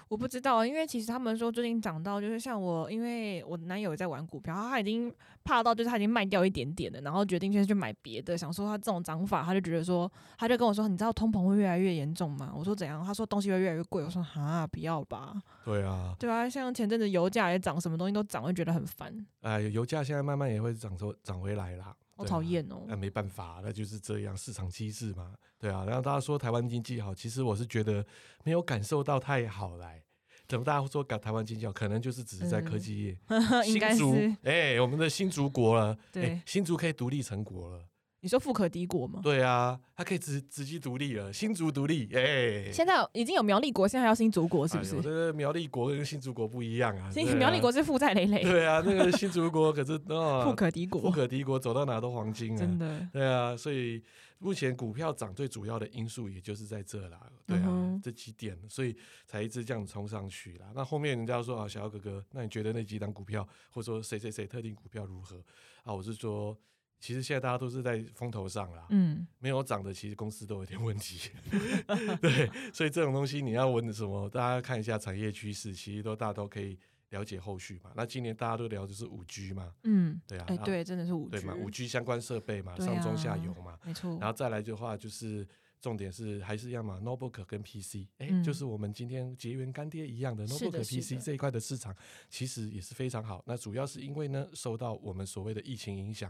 [0.10, 12.52] 我不知道，因为其实他们说最近涨到，就是像我，因为我男友也在玩股票，他已经怕到，就是他已经卖掉一点点了，然后决定现在去买别的，想说他这种涨法，他就觉得说，他就跟我说，你知道通膨会越来越严重吗？
[12.58, 13.06] 我说怎样？
[13.06, 14.04] 他说东西会越来越贵。
[14.04, 15.40] 我说哈，不要吧。
[15.64, 19.14] 对啊，对啊，像前阵子油价也涨，什么东西都涨，会觉得很烦。
[19.42, 21.96] 哎，油价现在慢慢也会涨，涨回来啦。
[22.20, 22.84] 好讨厌哦。
[22.88, 25.34] 那没办法，那就是这样，市场机制嘛。
[25.58, 28.06] 对啊，然后大家说台湾经济好，其实我是觉得
[28.44, 30.04] 没有感受到太好来。
[30.48, 31.72] 怎么大家会说台湾经济好？
[31.72, 37.84] 可能就是只是在科技业，嗯、新竹 哎、欸，我们的新竹国了，对、欸，新竹可以独立成国了。
[38.22, 39.22] 你说富可敌国吗？
[39.24, 45.32] 对啊，它可以直直接独立了，新竹独立，哎、欸，现在已经有苗栗国，现在还要新竹国，是不是？
[45.34, 47.10] 苗栗国跟新竹国不一样啊。
[47.12, 48.42] 新苗栗国是负债累累。
[48.44, 53.08] 对啊，那个新竹国可是啊， 富可敌国，富可敌国走到哪都黄金啊，真的。
[53.14, 54.04] 对啊，所以
[54.40, 58.94] 目前股票涨最主要的因素也就是在这啦，对啊，嗯、这几点，所以
[59.26, 60.66] 才一直这样冲上去啦。
[60.76, 65.38] 那后面人家说啊，小姚哥哥，那你觉得那几档股票，或者说谁谁谁特定股票如何
[65.84, 65.94] 啊？
[65.94, 66.58] 我是说。
[67.00, 71.32] 其实现在大家都是在风头上啦，嗯，没有涨的，其实公司都有点问题，
[72.22, 74.30] 对，所以这种东西你要问什么？
[74.30, 76.78] 大家看一下产业趋势，其实都大家都可以
[77.12, 77.92] 了解后续嘛。
[77.96, 84.18] 那今年大家都聊就是五 G 嘛，嗯，对啊，哎，对，真的是五 G 对嘛，五 G 相关设备嘛，上中下游嘛，没错。
[84.20, 85.48] 然后再来的话，就是
[85.80, 91.96] 重点是还是一样嘛，notebook 跟 PC，哎，就是我们今天结缘干爹一样的 notebook PC 这一块的市场，
[92.30, 93.42] 其实也是非常好。
[93.48, 96.30] 那主要是因为呢，受到我们所谓的疫情影响。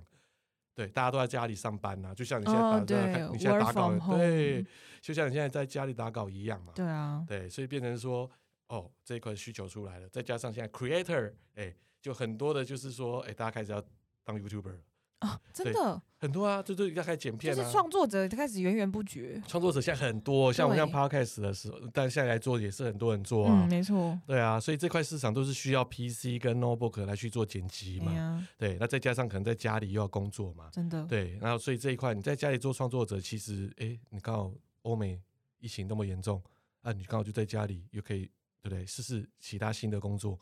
[0.79, 4.65] 对，大家都在家里上班呐、啊，就像你现在打，oh, 对你现在打稿，对，
[5.01, 6.71] 就像你现在在家里打稿一样嘛。
[6.73, 8.31] 对啊，对，所以变成说，
[8.69, 13.83] 哦，这一块需求出来了，再加上现在 creator，哎，就很多的，就是说，哎，大家开始要
[14.23, 14.77] 当 YouTuber。
[15.19, 19.41] 啊，真的很多啊，就就要开始剪片啊，就是创作者开始源源不绝。
[19.47, 24.17] 创作者现在很多，像我们像 Podcast 的时候，但现在来做也是很多人做啊，嗯、没错。
[24.25, 28.13] 对啊，所以这块市场都是需要 PC 跟 Notebook 来去做剪辑嘛。
[28.13, 31.05] 啊、对，那再加上可能在家里又要工作嘛，真的。
[31.05, 34.53] 对，然后所以这一块你在家里做创作者，其实哎，你刚好
[34.83, 35.21] 欧美
[35.59, 36.41] 疫情那么严重
[36.81, 38.21] 啊，你刚好就在家里又可以
[38.61, 38.85] 对不对？
[38.85, 40.39] 试试其他新的工作，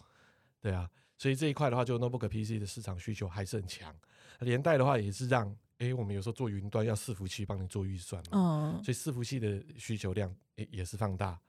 [0.61, 0.87] 对啊。
[1.19, 3.91] 所以这一块的话，就 Notebook PC 的市场需求还是很强。
[4.39, 11.39] 连带的话也是让，哎、欸，我们有时候做云端要伺服器帮你做预算嘛，嗯，所以伺服器的需求量也也是放大。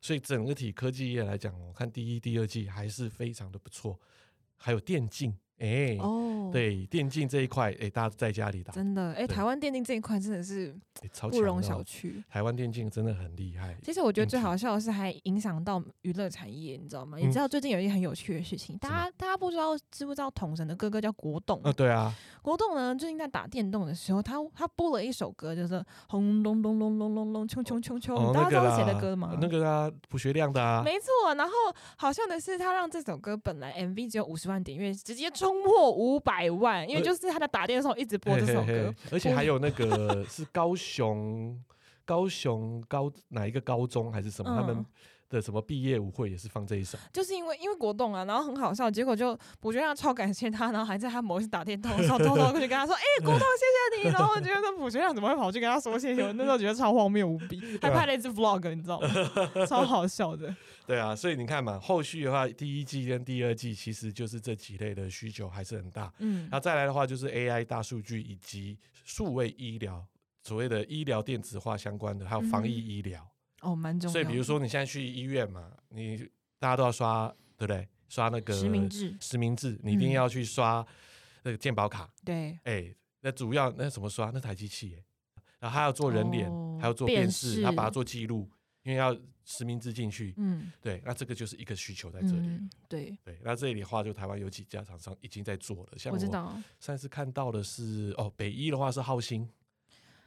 [0.00, 3.98] 所以整个体科技业来讲，我看第一、第二季还是非常的不错。
[4.56, 5.36] 还有电竞。
[5.58, 10.76] 哎，欸、哦，对，电竞这一块，哎、欸，大家在家里打，真的，哎、欸，台湾电竞这一块真的是
[11.30, 12.22] 不容小觑。
[12.28, 13.74] 台湾电竞真的很厉害。
[13.82, 17.16] 其实我觉得最好笑的是，还影响到娱乐产业，你知道吗？
[17.18, 21.60] 嗯、你知道最近有一件很有趣的事情，大家大家不知道知不知道统神的哥哥叫国栋？
[21.62, 29.36] 啊，对啊，国栋呢最近在打电动的时候，他他播了一首歌，就是轰隆隆隆隆隆隆，冲冲冲冲，大家知道是谁的歌吗？
[29.40, 31.34] 那个啊，卜学亮的啊，没错。
[31.34, 31.52] 然后
[31.96, 36.20] 好笑的是，他让这首歌本来 MV 只有五十万点阅，直接冲 破五。
[36.26, 41.56] 百万，因为就是他在打电的时候一直播这首歌，嘿嘿嘿， 而且还有那个是高雄
[42.04, 44.84] 高雄高哪一个高中还是什么、嗯、他们
[45.28, 56.22] 的什么毕业舞会也是放这一首，就是因为因为国栋啊，然后很好笑，结果就我觉得他超感谢他，然后还在他某一次打电动的时候偷偷过去跟他说：“哎、欸， 国栋谢谢你。”然后我觉得说卜学亮怎么会跑去跟他说谢谢？
[56.22, 59.08] 我那时候觉得超荒谬无比，还拍了一支 vlog，你知道吗？
[59.66, 60.54] 超好笑的。
[60.86, 66.12] 对啊，所以你看嘛，后续的话，第一季跟第二季其实就是这几类的需求还是很大。
[66.18, 70.04] 嗯，然后再来的话就是 AI 大数据以及数位医疗，
[70.44, 73.26] 所谓的医疗电子化相关的，还有防疫医疗。
[73.66, 74.12] 嗯、哦，蛮重要。
[74.12, 76.16] 所以比如说你现在去医院嘛，你
[76.58, 77.88] 大家都要刷，对不对？
[78.08, 80.86] 刷那个实名制，实名制，你一定要去刷
[81.42, 82.08] 那个健保卡。
[82.24, 84.30] 对、嗯，哎，那主要那怎么刷？
[84.32, 84.96] 那台机器，
[85.58, 88.48] 然后还要做人脸，哦、还要做辨识，他把它做记录。
[88.82, 89.12] 因为要
[89.44, 99.48] 实名制进去，嗯，对，那这个就是一个需求在这里，嗯、对对，那这里的话，就台湾有几家厂商已经在做了，像我上次看到的是哦，北医的话是浩鑫，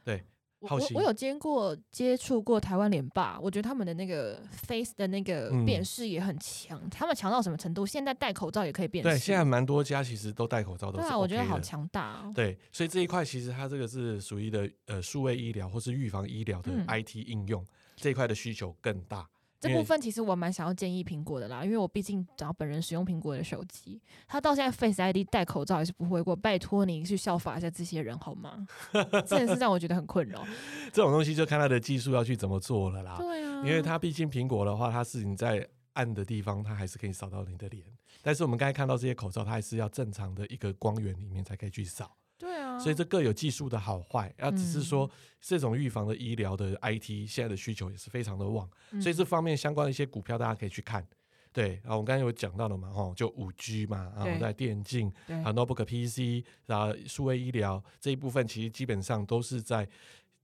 [0.04, 0.26] 对，
[0.68, 7.86] 浩兴，我有接过接触过台湾联霸，我觉得他们的那个 face 的那个辨识也很强，嗯、他们强到什么程度？
[7.86, 17.62] 现在戴口罩也可以辨识，对，现在蛮多家其实都戴口罩都是、OK、对啊，我觉得好强大哦，对，所以这一块其实它这个是属于的呃数位医疗或是预防医疗的 IT 应用。
[17.62, 17.68] 嗯
[18.02, 19.28] 这一块的需求更大，
[19.60, 28.66] 这部分其实我蛮想要建议苹果的啦，因为我毕竟找本人使用苹果的手机，他到现在 Face ID 戴口罩还是不会过，拜托你去效法一下这些人好吗？
[29.28, 30.46] 真的是让我觉得很困扰。
[30.94, 33.18] 这种东西就看他的技术要去怎么做了啦。
[33.18, 37.84] 对啊，因为它毕竟苹果的话，它是你在暗的地方，它还是可以扫到你的脸，
[38.22, 42.16] 但是我们刚才看到这些口罩，它还是要正常的一个光源里面才可以去扫。
[42.80, 45.10] 所以这各有技术的好坏，啊，只是说
[45.42, 51.06] 这种预防的医疗的 IT 现在的需求也是非常的旺，嗯、所以这方面相关的一些股票大家可以去看。
[51.52, 59.90] 对，啊我们刚才有讲到了嘛，吼，就五 G 嘛，然后在电竞，啊，Notebook PC，然后数位医疗这一部分，其实基本上都是在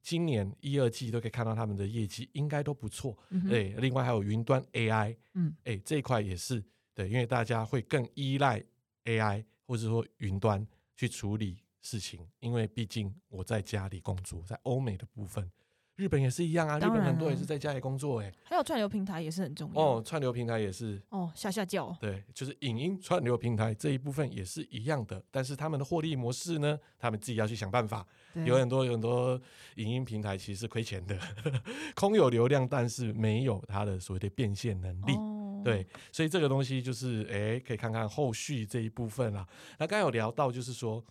[0.01, 3.15] 今年一二季都可以看到他们的业绩应该都不错。
[3.29, 6.63] 嗯、对，另外还有云端 AI，嗯，哎，这一块也是
[6.95, 8.63] 对，因为大家会更依赖
[9.05, 11.57] AI 或者说云端去处理。
[11.85, 15.49] 事情，因为毕竟我在家里工作，在欧美的部分。
[15.97, 28.05] 日本也是一样啊，日本很多也是在家里工作哎，还有串流平台也是很重要哦，串流平台也是哦，下下叫，对，就是影音串流平台这一部分也是一样的，但是他们的获利模式呢，他们自己要去想办法。
[28.45, 29.41] 有很多有很多
[29.75, 31.17] 影音平台其实是亏钱的，
[31.95, 35.13] 空有流量，但是没有它的所谓的变现能力。
[35.13, 39.47] 哦、对，所以这个东西就是哎，可以看看后续这一部分啦。
[39.79, 41.01] 那刚刚有聊到就是说。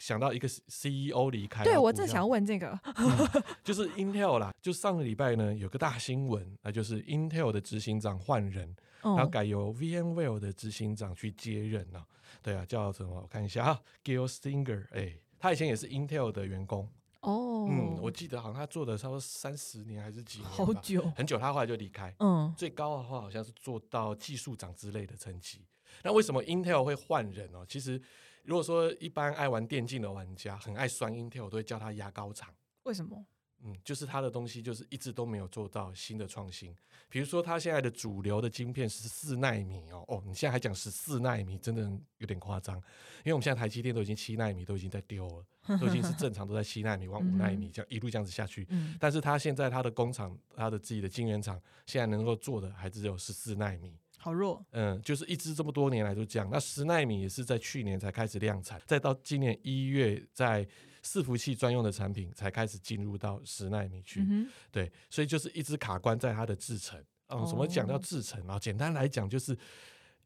[0.00, 4.50] 想到一个 CEO 离开，对，我正想问这个，嗯、就是 Intel 啦。
[4.62, 12.02] 就上个礼拜呢，有个大新闻，那就是 Intel 的执行长换人，然后改由 VMware 的执行长去接任了。
[12.42, 13.20] 对啊，叫什么？
[13.20, 16.88] 我看一下啊，Gil Steger，哎，他以前也是 Intel 的员工
[17.20, 17.68] 哦。
[17.70, 21.38] 嗯，我记得好像他做的差不多三十年还是几年，好久，很久。
[21.38, 22.14] 他后来就离开。
[22.20, 25.60] 嗯，最高的话好像是做到技术长之类的层级。
[26.02, 27.66] 那为什么 Intel 会换人哦？
[27.68, 28.00] 其实。
[28.42, 32.54] 如果说一般爱玩电竞的玩家很爱酸 Intel，我都会叫他牙膏厂。
[32.84, 33.24] 为什么？
[33.62, 36.74] 嗯，就是他的东西就是一直都没有做到新的创新。
[37.10, 41.82] 比如说他现在的主流的晶片十四纳米哦，哦，你现在还讲十四纳米，真的
[42.16, 42.76] 有点夸张。
[42.76, 45.44] 因为我们现在台积电都已经七纳米都已经在丢了，
[45.78, 48.66] 都已经是正常都在七纳米往五纳米这样一路这样子下去。
[48.70, 53.94] 嗯、但是他现在他的工厂，他的自己的晶圆厂，现在能够做的还只有十四纳米。
[54.22, 56.46] 好弱，嗯，就是一直这么多年来都这样。
[56.52, 60.66] 那十纳米也是在去年才开始量产，再到今年一月，在
[61.02, 64.20] 伺服器专用的产品才开始进入到十纳米去。
[64.20, 67.02] 嗯、对，所以就是一直卡关在它的制程。
[67.28, 68.58] 嗯，什么讲到制程啊？
[68.58, 69.56] 简单来讲就是。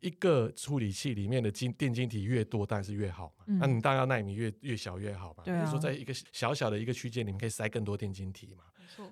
[0.04, 3.44] 一个处理器里面的晶电晶体越多，当然是越好嘛。
[3.46, 5.42] 那、嗯、你当然要奈米越越小越好嘛。
[5.44, 8.64] 比如、啊、说，在一个小小的一个区间里面，可以塞更多电晶体嘛。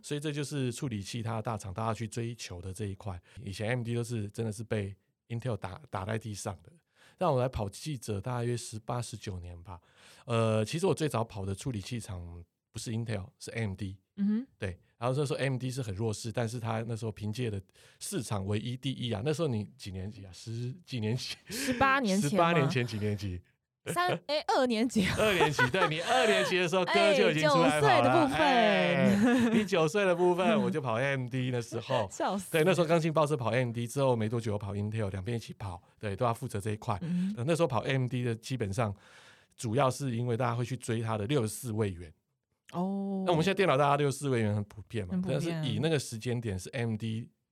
[0.03, 3.19] 所以这就是处理器它的大厂大家去追求的这一块。
[3.43, 4.95] 以前 AMD 都是真的是被
[5.29, 6.71] Intel 打打在地上的。
[7.19, 9.81] 让我来跑记者大约十八十九年吧。
[10.27, 13.83] 呃，其实我最早跑的处理器厂不是 Intel，是 AMD。
[14.17, 14.47] 嗯哼。
[14.59, 14.79] 对。
[14.99, 17.61] 然后那时候 AMD 是很弱势，但是他那时候凭借的
[17.99, 19.21] 市场唯一第一啊。
[19.25, 20.31] 那时候你几年级啊？
[20.33, 21.35] 十几年级？
[21.49, 22.31] 十八 年前？
[22.31, 23.41] 十八年前几年级？
[23.87, 25.05] 三哎二年级？
[25.19, 25.61] 二年级？
[25.73, 27.89] 对，你二年级的时候， 哥就已经出来跑了。
[27.89, 32.09] 九岁的部分，哎、你九岁的部分我就 跑 AMD 那时候。
[32.09, 32.49] 笑死！
[32.53, 36.97] 对，那时候刚进报社跑 AMD 之后没多久，我跑 Intel，两边一起跑，对，都要负责这一块。
[37.03, 38.95] 嗯、那时候跑 AMD 的基本上
[39.57, 42.13] 主要是因为大家会去追他的六十四位元。
[42.73, 47.01] 哦，那我们现在电脑大家六十四位元很普遍嘛，但是以那个时间点是 AMD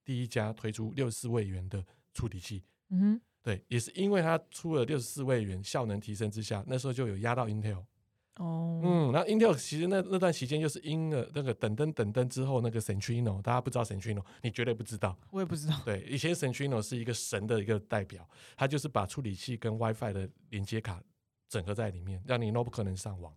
[0.04, 7.84] 第一家推出六十四位元的处理器，嗯哼，对，也是因为它出了六十四位元，效能提升之下，那时候就有压到 Intel。
[8.36, 15.78] 哦，嗯，然后 Intel 其实那那段时间就是因了那个等灯等灯之后那个 Centrino，大家不知道 Centrino，你绝对不知道，我也不知道。
[15.84, 21.02] 对，以前 Centrino 是一个神的一个代表，它就是把处理器跟 WiFi 的连接卡
[21.50, 23.34] 整合在里面，让你 notebook 能上网。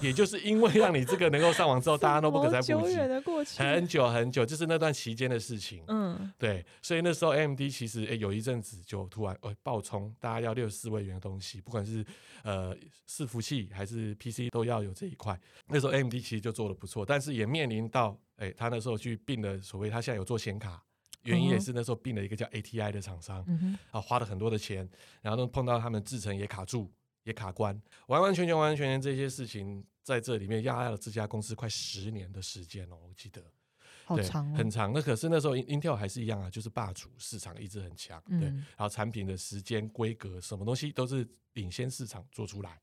[0.00, 3.08] 也就是因为让你这个能够上网之后， 大家都不可再补给，
[3.56, 5.82] 很久很久，就是那段期间的事情。
[5.88, 12.04] 嗯，对，所以那时候 AMD 其实诶、欸、有一阵子就突然呃爆冲，大家要六十四位元的东西，不管是
[12.42, 12.76] 呃
[13.08, 15.38] 伺服器还是 PC 都要有这一块。
[15.68, 20.82] 那时候 AMD 其实就做得不错，但是也面临到诶、欸、他那时候去并了所谓他现在有做显卡，
[21.22, 24.88] 原因也是那时候并了一个叫 ATI 的厂商，嗯哼，啊花了很多的钱，
[25.22, 26.90] 然后呢碰到他们制程也卡住。
[27.26, 33.42] 也卡关，完完全全、完完全全这些事情在这里面压压了这家公司快十年的时间哦，我记得，
[34.04, 34.92] 好长、哦，很长。
[34.94, 38.48] 那可是那时候 Intel 还是一样啊，就是霸主，市场一直很强，对。
[38.48, 42.80] 嗯、然后产品的时间、规格，什么东西都是领先市场做出来，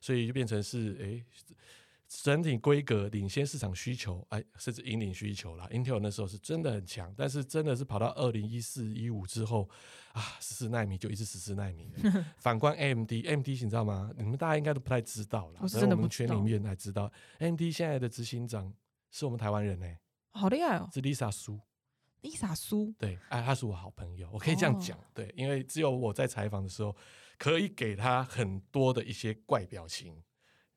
[0.00, 1.04] 所以就变成是哎。
[1.04, 1.24] 诶
[2.24, 5.68] 整体规格领先市场需求，哎，甚至引领需求啦。
[5.70, 9.70] Intel 那时候是真的很强，但是真的是跑到二零一四一五之后
[10.12, 11.92] 啊，十四奈米就一直十四奈米。
[12.38, 14.10] 反观 AMD，AMD 你知道吗？
[14.16, 15.60] 你们大家应该都不太知道啦。
[15.62, 18.72] 我们圈里面才知道，AMD 现在的执行长
[19.10, 19.98] 是我们台湾人呢、欸，
[20.32, 21.60] 好厉害哦，是 Lisa 苏。
[22.22, 26.94] Lisa 苏，对，哎，他是我好朋友，我可以这样讲，哦、对，因为只有我在采访的时候，
[27.38, 30.22] 可以给他很多的一些怪表情。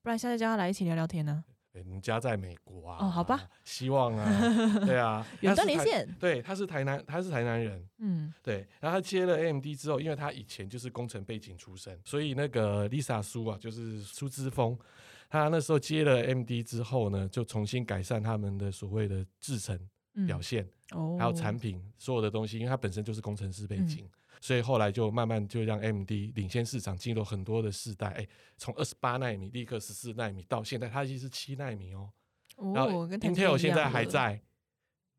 [0.01, 1.43] 不然下次叫他来一起聊聊天呢？
[1.74, 2.97] 人家在美国啊。
[3.01, 3.49] 哦，好吧。
[3.63, 5.26] 希望啊，对啊。
[5.41, 6.07] 远端连线。
[6.19, 7.89] 对，他是台南，他是台南人。
[7.97, 8.67] 嗯，对。
[8.80, 14.78] 然后他接了 AMD 之后，因为他以前就是工程背景出身，所以那个 Lisa 苏啊，就是苏之峰，
[15.30, 19.78] 他那时候接了 AMD 之后呢，就重新改善他们的所谓的制程
[20.28, 24.05] 表现，嗯、还有产品所有的东西，因为他本身就是工程师背景。
[24.05, 24.09] 嗯
[24.43, 28.07] 所以后来就慢慢就让 AMD 领先市场，进入很多的世代。
[28.09, 28.27] 哎，
[28.57, 32.11] 从二十八纳米立刻十四纳米，到现在它已经是七纳米哦。
[32.57, 34.41] 哦，然后 Intel 现在还在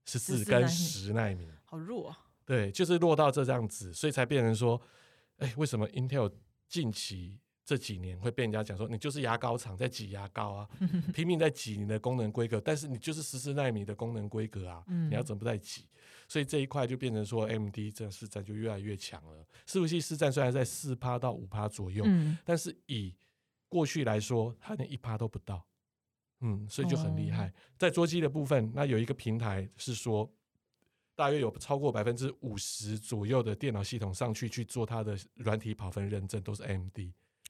[0.05, 2.19] 十四跟十纳米，好弱啊。
[2.45, 4.79] 对，就是弱到这样子，所以才变成说，
[5.39, 6.31] 哎，为什么 Intel
[6.69, 10.69] 近期这几年会被人家讲说，你就是牙膏厂在挤牙膏啊，
[11.15, 15.87] 拼命在挤你的功能规格，但是你就是十四纳米的功能规格啊，你要怎么在挤？
[16.29, 19.47] 所以这一块就变成说，AMD 这市占就越来越强了。
[19.67, 22.05] 伺服器市占虽然在四趴到五趴左右，
[22.45, 23.15] 但是以
[23.69, 25.65] 过去来说，它连一趴都不到。
[26.41, 27.53] 嗯，所以就很厉害。
[27.79, 30.31] 在桌机的部分，那有一个平台是说，
[31.15, 36.99] 大约有超过百分之五十左右的电脑系统上去去做它的软体跑分认证，都是 AMD。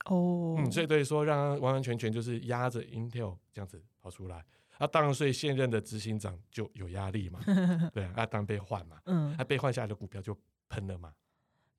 [0.04, 4.44] 哦，嗯，所以等于说，让它完完全全就是压着 Intel 这样子跑出来，
[4.84, 7.40] 啊，当然，所以现任的执行长就有压力嘛，
[7.92, 10.36] 对啊，啊，当然被换嘛，嗯，他被换下来的股票就
[10.68, 11.12] 喷了嘛，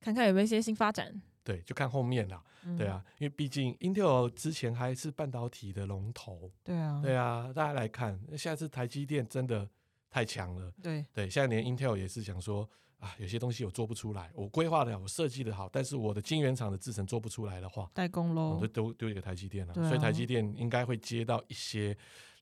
[0.00, 9.68] 看看有没有一些新发展，对，就看后面啦，嗯、对啊，因为毕竟 Intel 之前还是半导体的龙头，对啊，对啊，大家来看，现在是台积电真的
[10.10, 12.68] 太强了，对，对，现在连 Intel 也是想说。
[12.98, 19.74] 啊，有些东西我做不出来，我规划的好，我设计的好，但是我的晶圆厂的制程做不出来的话，代工喽，我就丢丢一个台积电了。
[19.74, 21.94] 啊、所以台积电应该会接到一些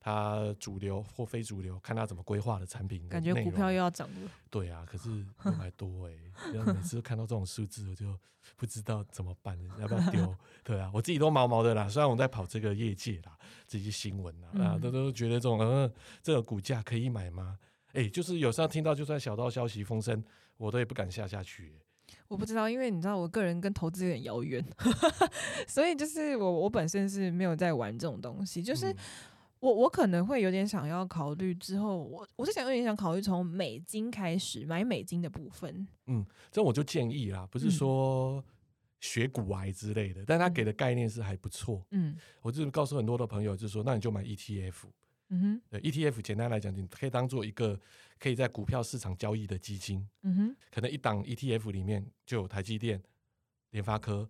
[0.05, 3.09] 它主流或非主流，看它怎么规划的产品的。
[3.09, 4.29] 感觉股票又要涨了。
[4.51, 6.11] 对啊，可是不买多哎、
[6.53, 8.15] 欸，每次看到这种数字，我就
[8.55, 10.35] 不知道怎么办，要不要丢？
[10.63, 11.87] 对啊，我自己都毛毛的啦。
[11.87, 13.35] 虽然我在跑这个业界啦，
[13.65, 15.91] 这些新闻啊，啊，都都觉得这种嗯，
[16.21, 17.57] 这个股价可以买吗？
[17.93, 20.23] 哎、欸，就是有时候听到就算小道消息风声。
[20.57, 21.75] 我都也不敢下下去。
[22.29, 24.65] 我不知道，因为你知道，我个人跟投资有点遥远，
[25.67, 28.63] 所以就是我我本身是没有在玩这种东西。
[28.63, 28.95] 就是
[29.65, 35.87] 我我可能会有点想要考虑之后，我我是想有点想考虑从美金开始买美金的部分。
[36.05, 38.43] 嗯，这我就建议啦，不是说
[38.99, 41.83] 学股癌之类的，但他给的概念是还不错。
[41.89, 44.83] 嗯，我就是告诉很多的朋友，就是说，那你就买 ETF。
[45.29, 47.79] 嗯哼，对，ETF 简单来讲，你可以当做一个
[48.19, 50.07] 可以在股票市场交易的基金。
[50.21, 53.01] 嗯哼，可能一档 ETF 里面就有台积电、
[53.71, 54.29] 联发科、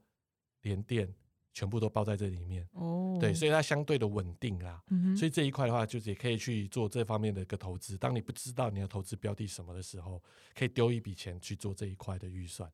[0.61, 1.13] 联电，
[1.56, 2.68] 全部都包在这里面。
[2.74, 4.84] 哦，对，所以它相对的稳定啦。
[4.89, 7.97] 嗯，所以这一块的话，就是也可以去做这方面的一个投资。
[7.97, 10.22] 当你不知道你要投资标的什么的时候，
[10.53, 12.70] 可以丢一笔钱去做这一块的预算。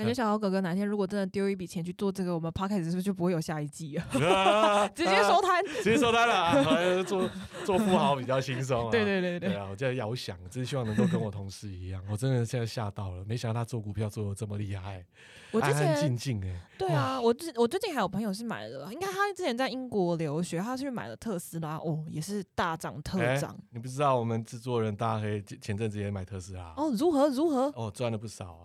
[0.00, 4.88] 感觉小豪哥哥哪天如果真的丢一笔钱去做这个，我们 Podcast 是不是就不会有下一季啊？
[4.96, 6.64] 直接收摊， 直接收摊了啊！
[7.04, 7.28] 做
[7.66, 8.90] 做富豪比较轻松啊。
[8.90, 9.66] 对对对对，对啊！
[9.70, 12.02] 我在遥想，真希望能够跟我同事一样。
[12.10, 15.04] 我真的现在吓到了，没想到他做股票做的这么厉害，
[15.52, 16.60] 我之前安安静静哎。
[16.78, 23.54] 对啊，我最我最近还有朋友是买了，应该他之前在英国留学，他去买了特斯拉，哦，也是大涨特涨。
[23.70, 26.90] 你不知道我们制作人大黑前阵子也买特斯拉哦？
[26.98, 27.72] 如何如何？
[27.76, 28.64] 哦，赚了不少。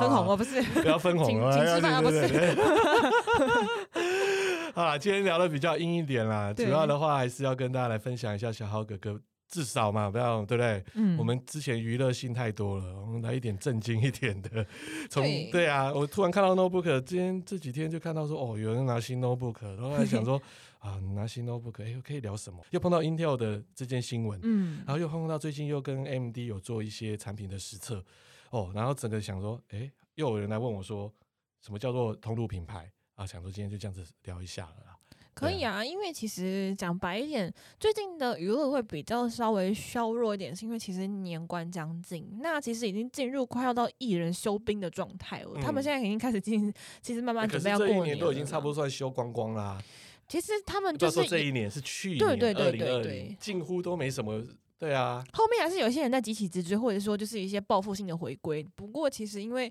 [0.00, 0.36] 分红吗？
[0.36, 1.52] 不是，不要分红啊！
[1.52, 2.26] 请吃饭不是。
[4.74, 10.82] 好啦，今天聊的比较阴一点啦，主要的话还是要跟大家来分享一下小豪哥哥，至少嘛，不要对不对？
[10.94, 14.64] 嗯，我们之前娱乐性太多了，我们来一点正经一点的。
[15.10, 20.40] 从对啊，我突然看到 notebook，今天这几天就看到说，哦，有人拿新 notebook，然后还想说，
[20.78, 22.60] 啊，拿新 notebook，哎，可以聊什么？
[22.70, 28.02] 又碰到 Intel 的这件新闻，嗯，然后又碰到最近又跟 AMD 有做一些产品的实测。
[28.50, 31.12] 哦，然后整个想说，哎，又有人来问我说，
[31.60, 33.26] 什么叫做通路品牌啊？
[33.26, 34.96] 想说今天就这样子聊一下了啦。
[35.32, 45.52] 可以啊，啊因为其实讲白一点，最近的娱乐会比较稍微削弱一点，是因为其实年关将近，那其实已经进入快要到艺人休兵的状态了。
[45.54, 46.70] 嗯、他们现在已经开始进，
[47.00, 49.80] 其实慢慢准备要过年一年都已经差不多算休光光啦。
[50.28, 54.44] 其实他们就是说这一年是去年，对对对对对，近乎都没什么。
[54.80, 58.66] 对啊，后面还是有一些人在集体直追，或者说就是一些报复性的回归。
[58.74, 59.70] 不过其实因为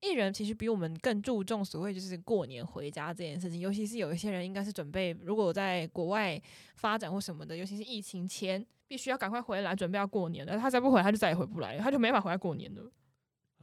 [0.00, 6.42] 艺人其实比我们更注重所谓就是过年回家这件事情，尤其是有一些人应该是准备如果在国外
[6.74, 10.58] 发展或什么的，尤其是疫情前必须要赶快回来准备要过年了。
[10.58, 12.90] 他再不回来，他就再也回不来了，他就没法回来过年了。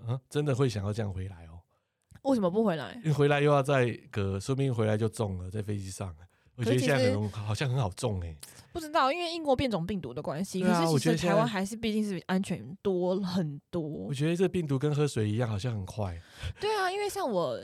[0.08, 1.60] 啊，真的会想要这样回来哦？
[2.22, 2.94] 为什么不回来？
[3.04, 6.16] 因为回来又要再隔，说不定回来就中了，在飞机上。
[6.60, 8.38] 我觉得现在很好像很好种哎、欸，
[8.74, 10.62] 不知道，因为英国变种病毒的关系。
[10.62, 13.82] 啊、可是其实台湾还是毕竟是安全多很多。
[13.82, 16.22] 我觉得这病毒跟喝水一样，好像很快。
[16.60, 17.58] 对啊，因为像我，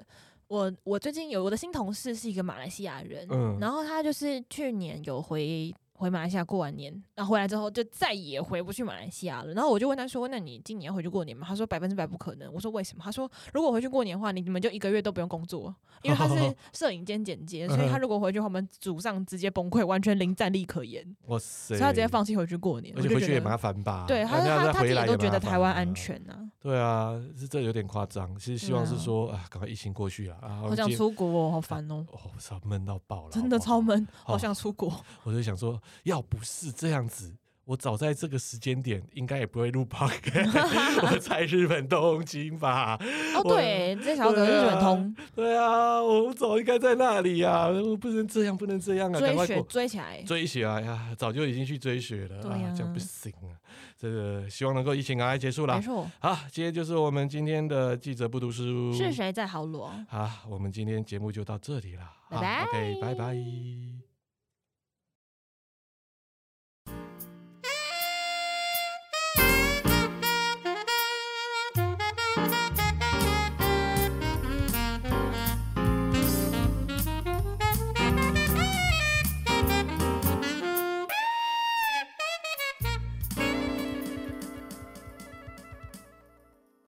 [0.48, 5.76] 我我最近有我的新同事是一个马来西亚人，嗯，然后他就是去年有回。
[5.98, 9.54] 回马来西亚过完年，然后回来之后就再也回不去马来西亚了。
[9.54, 16.36] 然后我就问他说：“那你今年要回去过年吗？”他说：“百分之百不可能。”我说：“为什么？”他说：“如果回去过年的话，你你们就一个月都不用工作，因为他是
[16.74, 21.76] 摄影兼剪接，所以他如果回去我们组上直接崩溃，完全零战力可言。”哇塞！
[21.76, 24.06] 所以他直接放弃回去过年，而且回去也麻烦吧？
[24.06, 26.40] 对，他他他自己都觉得台湾安全啊。
[26.60, 28.38] 对啊，是这有点夸张。
[28.38, 30.60] 其实希望是说啊，赶快疫情过去了啊！
[30.62, 32.06] 好想出国哦，好烦哦！
[32.12, 34.92] 哦，操，闷到爆了，真的超闷，好想出国。
[35.24, 36.56] 我就想说，要不是。
[36.66, 42.98] 是这样子，我早在这个时间点应该也不会录 podcast 我在日本东京吧？
[43.36, 45.16] 哦，对，这小哥日本通。
[45.36, 47.68] 对啊，我早应该在那里呀！
[47.68, 49.20] 我不能这样，不能这样啊！
[49.20, 51.14] 追雪追起来，追起来呀！
[51.18, 53.54] 早就已经去追雪了，啊，这样不行啊！
[53.98, 55.76] 这个希望能够疫情赶快结束了。
[55.76, 56.10] 没错。
[56.20, 58.94] 好，今天就是我们今天的记者不读书。
[58.94, 59.92] 是谁在豪罗？
[60.08, 62.04] 好，我们今天节目就到这里了。
[62.30, 62.64] 拜拜。
[62.64, 64.05] OK，拜拜。